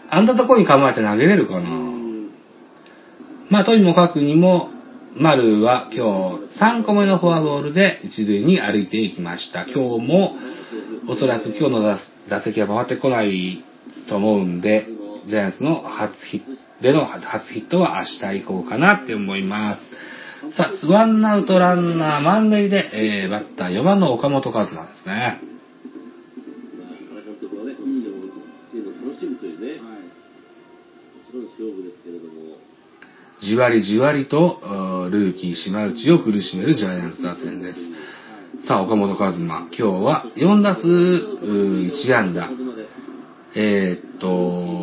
[0.08, 1.68] あんなとこに構えて投げれるかな？
[3.50, 4.70] まあ、とにもかくにも、
[5.16, 9.64] 丸は今日3個目のフォアボールで一塁に歩いていきました。
[9.64, 10.36] 今日も、
[11.08, 13.64] おそらく今日の打打席は回ってこない
[14.08, 14.86] と思うんで、
[15.26, 16.46] ジャイアンツの初ヒット
[16.82, 19.82] での初ヒットは明日以降かなって思います。
[20.57, 25.40] さあ、ワンアウトランナー満塁で、えー、バッター4番の岡本和真ですね。
[33.43, 34.61] じわりじわりと、
[35.11, 37.78] ルーキー島内を苦しめるジャイアンツ打線です。
[38.66, 39.47] さあ、岡本和真。
[39.47, 42.51] 今日は4打数うー1安打。
[43.55, 44.76] えーっと、1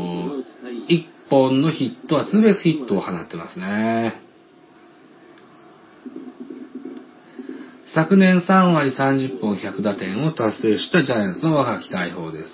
[1.29, 4.21] 本のヒットはツーベースヒットを放ってますね。
[7.93, 12.49] 昨年3割30本100打点を達成したジャイアンツの若き大砲です。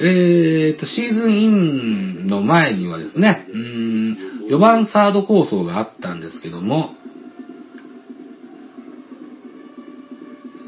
[0.00, 4.16] えーっと、シーズンインの前にはですね、うん、
[4.48, 6.94] 4番サード構想があったんですけども、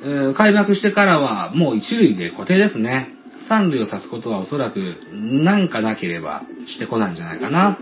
[0.03, 3.09] えー開幕してからはもう一塁で固定ですね。
[3.49, 4.79] 三塁を刺すことはおそらく
[5.13, 7.79] なんかなければしてこないんじゃないかな。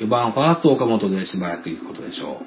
[0.00, 2.40] 4番ファースト岡本でしばらく行くことでしょ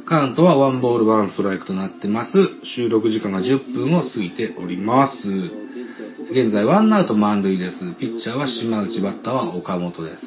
[0.00, 0.04] う。
[0.06, 2.32] カウントはワンボールワンストライクとなってます。
[2.76, 5.16] 収録時間が10分を過ぎております。
[6.30, 7.78] 現在ワンアウト満塁です。
[7.98, 10.26] ピッチャーは島内、バッターは岡本です。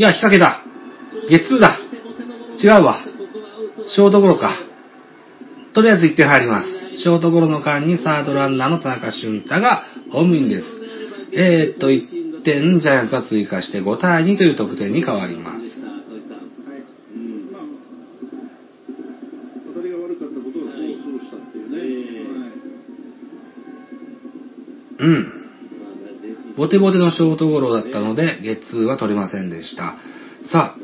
[0.00, 0.62] いや、引っ掛けだ。
[1.28, 1.78] ゲッツーだ。
[2.58, 3.04] 違うわ。
[3.90, 4.56] ショートゴロか。
[5.74, 7.02] とりあえず1点入ります。
[7.02, 10.66] ショートゴロの間にサードランナーの田中俊太がホームインです。
[11.34, 15.66] えー、っと、1点ジャイアンツは追加して5対2という得点に変わります。
[24.98, 25.39] うん。
[26.60, 29.96] ボテボテのショートゴロだったので、ゲッツーは取れませんでした。
[30.52, 30.78] さあ、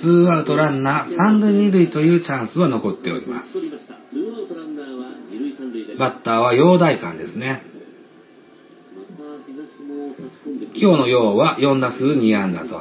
[0.00, 3.48] ツーアウトランナー3塁2塁というチャンスは残っております。
[5.98, 7.64] バッターは陽大館ですね。
[10.74, 12.80] 今日の陽は4打数2安打と。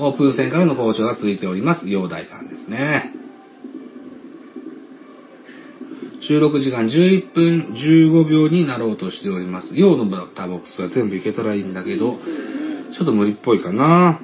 [0.00, 3.14] オープン戦からの好調が続いております、陽大館ですね。
[6.20, 9.76] 収録時間11分15秒になろうとしております。
[9.76, 12.18] 陽のバッターボックスが全部いけたらいいんだけど、
[12.92, 14.20] ちょっと無理っぽいかな。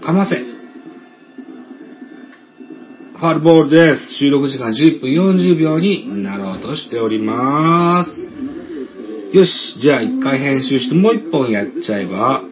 [0.00, 0.36] かませ。
[3.20, 4.14] ファールボールです。
[4.14, 8.29] 収録時間11分40秒になろうとしております。
[9.32, 9.50] よし、
[9.80, 12.42] じゃあ一回編集してもう一本やっちゃえば、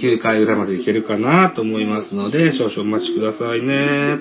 [0.00, 4.18] 9回裏までいけるかなと思いますので、少々お待ちくださいね。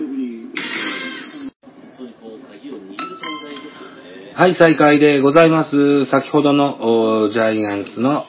[4.34, 6.06] はい、再開でございます。
[6.08, 8.26] 先ほどのジャイアンツの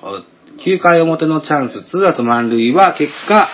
[0.59, 3.49] 9回表のチャンス、2アウト満塁は結果、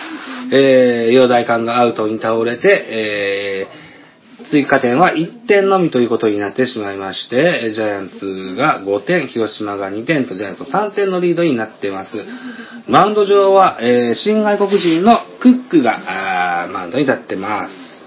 [0.51, 3.46] えー、陽大館がアウトに倒れて、えー、
[4.51, 12.11] 追加点は1点のみということになってしまいまして、ジャイアンツが5点、広島が2点とジャイアンツ3点のリードになっています。
[12.87, 17.97] マウンド上は、えー、新外国人のクックが、マウンドに立ってます。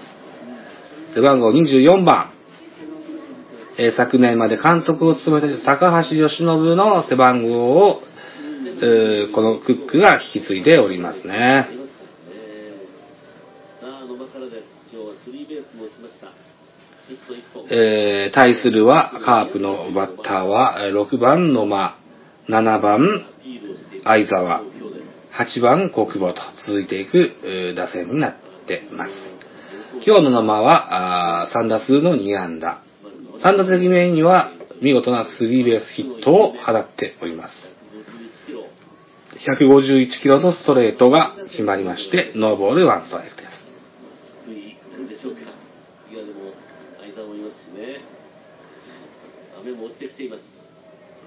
[1.13, 2.31] 背番号24番。
[3.77, 6.45] えー昨年まで監督を務めた高橋由伸
[6.75, 8.01] の背番号を、
[8.81, 11.33] えーこのクックが引き継いでおりますね。
[11.33, 12.51] ありますからね。
[13.79, 14.67] さあ、野間からです。
[14.93, 16.27] 今日はスリーベースも打ちました。
[17.07, 17.59] ヒット1本。
[17.73, 21.95] えー対するは、カープのバッターは、6番野間、
[22.49, 23.25] 7番
[24.03, 24.61] 相沢、
[25.33, 28.35] 8番国保と続いていく打線になっ
[28.67, 29.11] ています。
[30.05, 32.81] 今日の野間は、3打数の2安打。
[33.41, 37.53] 3打席目には、見事なスリーベースヒットを放っております。
[39.59, 43.49] 151キロのストレートが決まりまして、ノーボールワンストライクです。
[44.45, 45.39] 低い、なんでしょうか。
[46.07, 46.51] 次はでも、
[46.99, 48.01] 相沢もいますしね。
[49.61, 49.80] 雨も落ちてきています。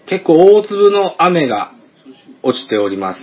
[0.06, 1.72] 結構大粒の雨が
[2.42, 3.20] 落ちております。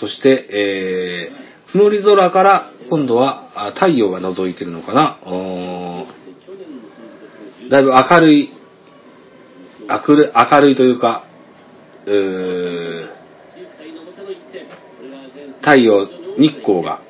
[0.00, 5.18] そして、えー、曇り空から今度は太陽が覗いてるのかな、
[7.70, 8.52] だいぶ明るい、
[9.88, 11.24] 明るい明るいというか、
[12.06, 13.08] う。
[15.64, 16.06] 太陽、
[16.36, 17.00] 日光が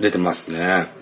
[0.00, 0.92] 出てますね。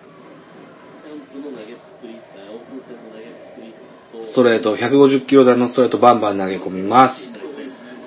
[1.05, 3.75] キャンプの投げっぷり、あオープン戦の投げっぷり
[4.11, 7.17] と、ストレート、150キロ台のストレートバンバン投げ込みます。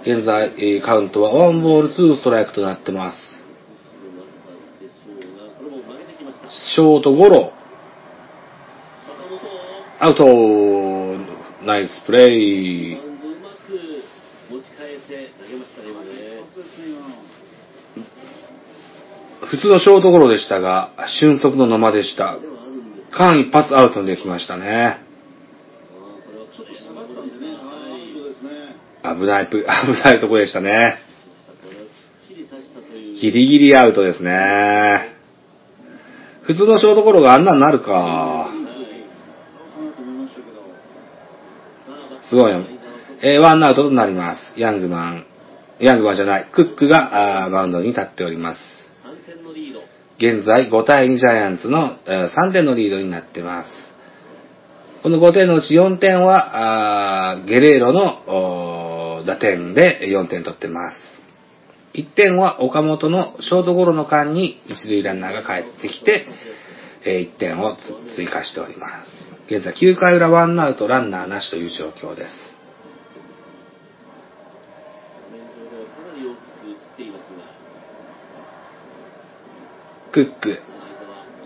[0.03, 3.17] 現在、カウントはワンボールツーストライクとなってます。
[6.75, 7.51] ショートゴロ、
[9.99, 10.25] アウト、
[11.65, 12.97] ナイスプレイ。
[19.41, 22.37] 普通のショートゴロでしたが、俊足の野間でした。
[23.11, 24.99] 間一髪アウトにできましたね。
[24.99, 25.09] あー
[26.25, 27.57] これはちょっと下がったんでね、ア
[27.95, 28.79] ウトですね。
[29.03, 30.99] 危ないプ、 危ないとこでしたね。
[33.21, 35.15] ギリギリアウトですね。
[36.43, 38.49] 普通のショートゴロがあんなになるか。
[42.23, 42.63] すごいよ。
[43.21, 44.53] えーワンアウトとなります。
[44.57, 45.25] ヤングマン。
[45.79, 46.47] ヤングマンじゃない。
[46.51, 48.61] クックがマウンドに立っております。
[49.03, 49.81] 3点のリード。
[50.17, 53.71] 現在5対2ジャイアンツの、えー3点のリードになってます。
[55.01, 58.78] この5点のうち4点は、ゲレーロの
[59.25, 60.97] 打点で4点取ってます。
[61.93, 66.27] 1点は岡本のショートゴロの間に一塁ランナーが帰ってきて、
[67.03, 67.77] 1点を
[68.15, 69.09] 追加しております。
[69.47, 72.59] 現在9回裏ワンアウトランナーなしという状況です。
[80.11, 80.59] クック、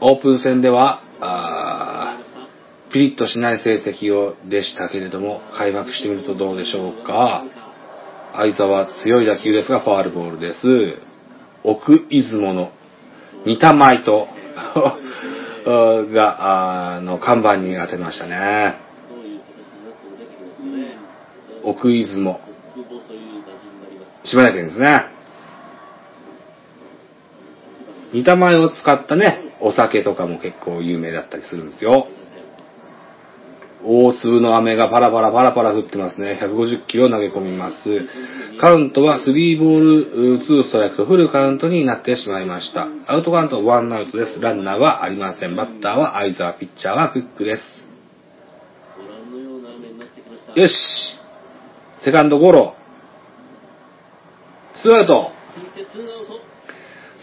[0.02, 2.20] オープン戦では、あ
[2.91, 7.44] ピリッとしない成績をでしたけれども、開幕してみるとどうでしょうか。
[8.35, 10.97] 相沢強い打球ですが、ファールボールです。
[11.64, 12.72] 奥出雲の
[13.45, 14.27] 似た舞と、
[16.11, 18.76] が、あの、看板に当てましたね。
[21.64, 22.41] 奥出雲、
[22.76, 24.30] 久保という打順になります。
[24.30, 25.05] 島根県ですね。
[28.14, 32.07] 似た米を使ったね、お酒とかも結構有名だったりするんですよ。
[33.85, 36.39] 大粒の雨がパラパラパラパラ降ってますね。
[36.41, 38.07] 150キロ投げ込みます。
[38.60, 42.88] カウントは3ボール2ストライクとフルカウントになってしまいました。
[43.07, 44.39] アウトカウント1アウトです。
[44.39, 45.55] ランナーはありません。
[45.55, 47.61] バッターは相沢、ピッチャーはクックです。
[50.55, 50.73] よし
[52.03, 52.76] セカンドゴロ。
[54.81, 55.31] ツーアウト。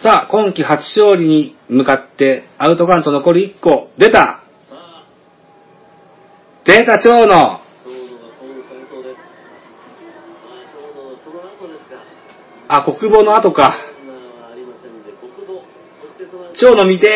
[0.02, 3.90] さあ、今季初勝利に向かって、アウトカウント残り1個。
[3.98, 4.39] 出た
[6.70, 7.60] 出た長野長野が
[8.38, 9.18] コーン三投です。
[10.46, 11.18] まあ、長の。
[12.68, 13.76] あ、国母の後か。
[16.54, 17.08] 長野見て。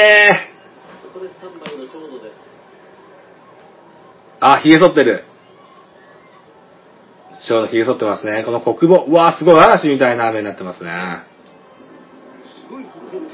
[4.41, 5.23] あ、髭剃ってる。
[7.49, 8.43] 長野髭剃ってますね。
[8.45, 9.05] この国母。
[9.05, 11.23] うわーすごい嵐みたいな雨になってますね。
[12.67, 12.91] すごいちょ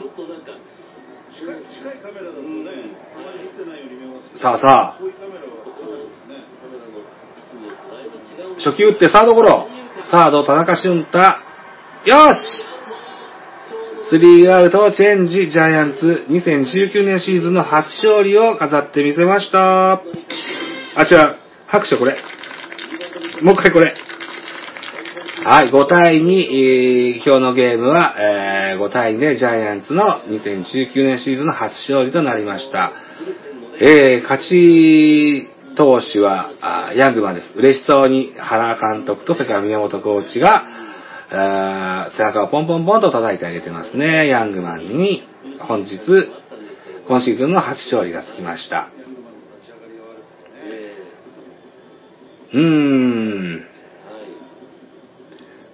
[0.07, 0.53] っとなんか、
[1.33, 2.71] 近い近いカメラだとね、
[3.17, 5.20] あまり降ってないように見えますけどさあさあ
[8.59, 9.69] 初球打ってサードゴロ。
[10.11, 11.19] サード田中俊太。
[11.19, 12.71] よし
[14.11, 19.93] スリーアウトチェンジジャイアンツ2019年シーズンの初勝利を飾ってみせました。
[19.93, 20.01] あ、
[21.09, 21.37] 違う。
[21.69, 22.17] 拍手これ。
[23.43, 23.95] もう一回これ。
[25.45, 32.93] はい、5対2、えー今日のゲームは、えー5対2でジャイアンツの2019年シーズンの初勝利となりました。
[33.81, 36.53] えー勝ち投手は、
[36.95, 37.53] ヤングマンです。
[37.57, 40.67] 嬉しそうに原監督とそれから宮本コーチが、
[41.31, 44.27] 背中をポンポンポンと叩いてあげてますね。
[44.27, 45.23] ヤングマンに
[45.61, 45.99] 本日、
[47.07, 48.89] 今シーズンの初勝利がつきました。
[52.53, 53.67] うーん。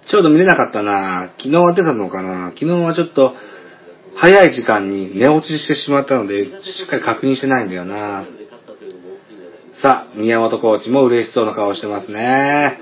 [0.07, 3.33] ちょうど見れなかったな昨日は出たのかな昨日はちょっと
[4.15, 8.25] 早い時間に寝落ちしてしまったので、しっかり確認してないんだよな
[9.81, 12.79] さあ、宮本コーチも嬉しそうな顔してますね。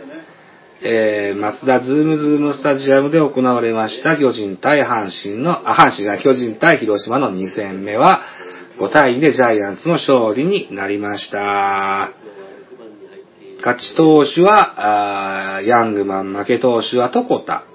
[0.82, 8.22] えー、松田ズームズームスタジアムで行われました巨人対阪神の、あ、阪神じゃない、巨人対広島の2戦目は
[8.80, 12.14] 5対2でジャイアンツの勝利になりました。
[13.58, 17.66] 勝ち投手は、あヤングマン、負け投手は床田。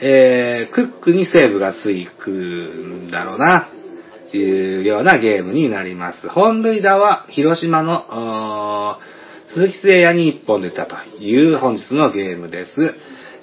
[0.00, 3.70] えー、クックにセーブがついくんだろうな、
[4.30, 6.28] というようなゲームになります。
[6.28, 8.98] 本塁打は広島の、
[9.54, 12.72] 鈴木誠也に1本出たという本日のゲームです。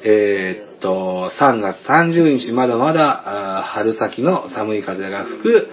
[0.03, 5.67] えーっと、3月30日まだまだ春先の寒い風が吹く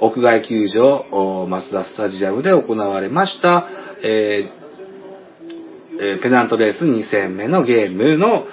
[0.00, 3.68] 屋外球場、マツダスタジアムで行われました。
[4.02, 4.66] えー
[6.22, 8.44] ペナントレース2戦目のゲームの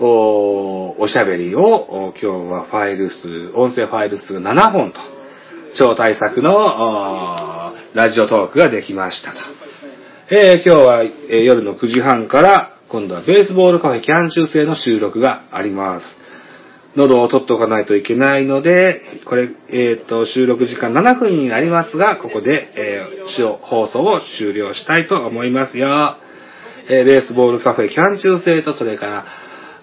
[0.00, 5.00] おおしゃべりを今日はファイル数、音声ファイル数7本と、
[5.74, 9.38] 超大作のラジオトークができましたと。
[10.30, 16.06] えー今日は、え夜の9時半から今度はベースボールカフェキャン中制の収録があります。
[16.94, 26.16] 喉を取っておかないといけないので、これ、えっ、と、収録時間7分になりますが、ここで、えー放送を終了したいと思いますよ。
[26.90, 29.24] えーベースボールカフェキャン中制と、それから、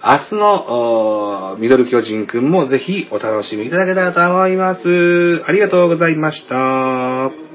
[0.01, 5.43] 明日の、ミドル巨人くんもぜひお楽しみいただけたらと思います。
[5.45, 7.48] ありがとうございました。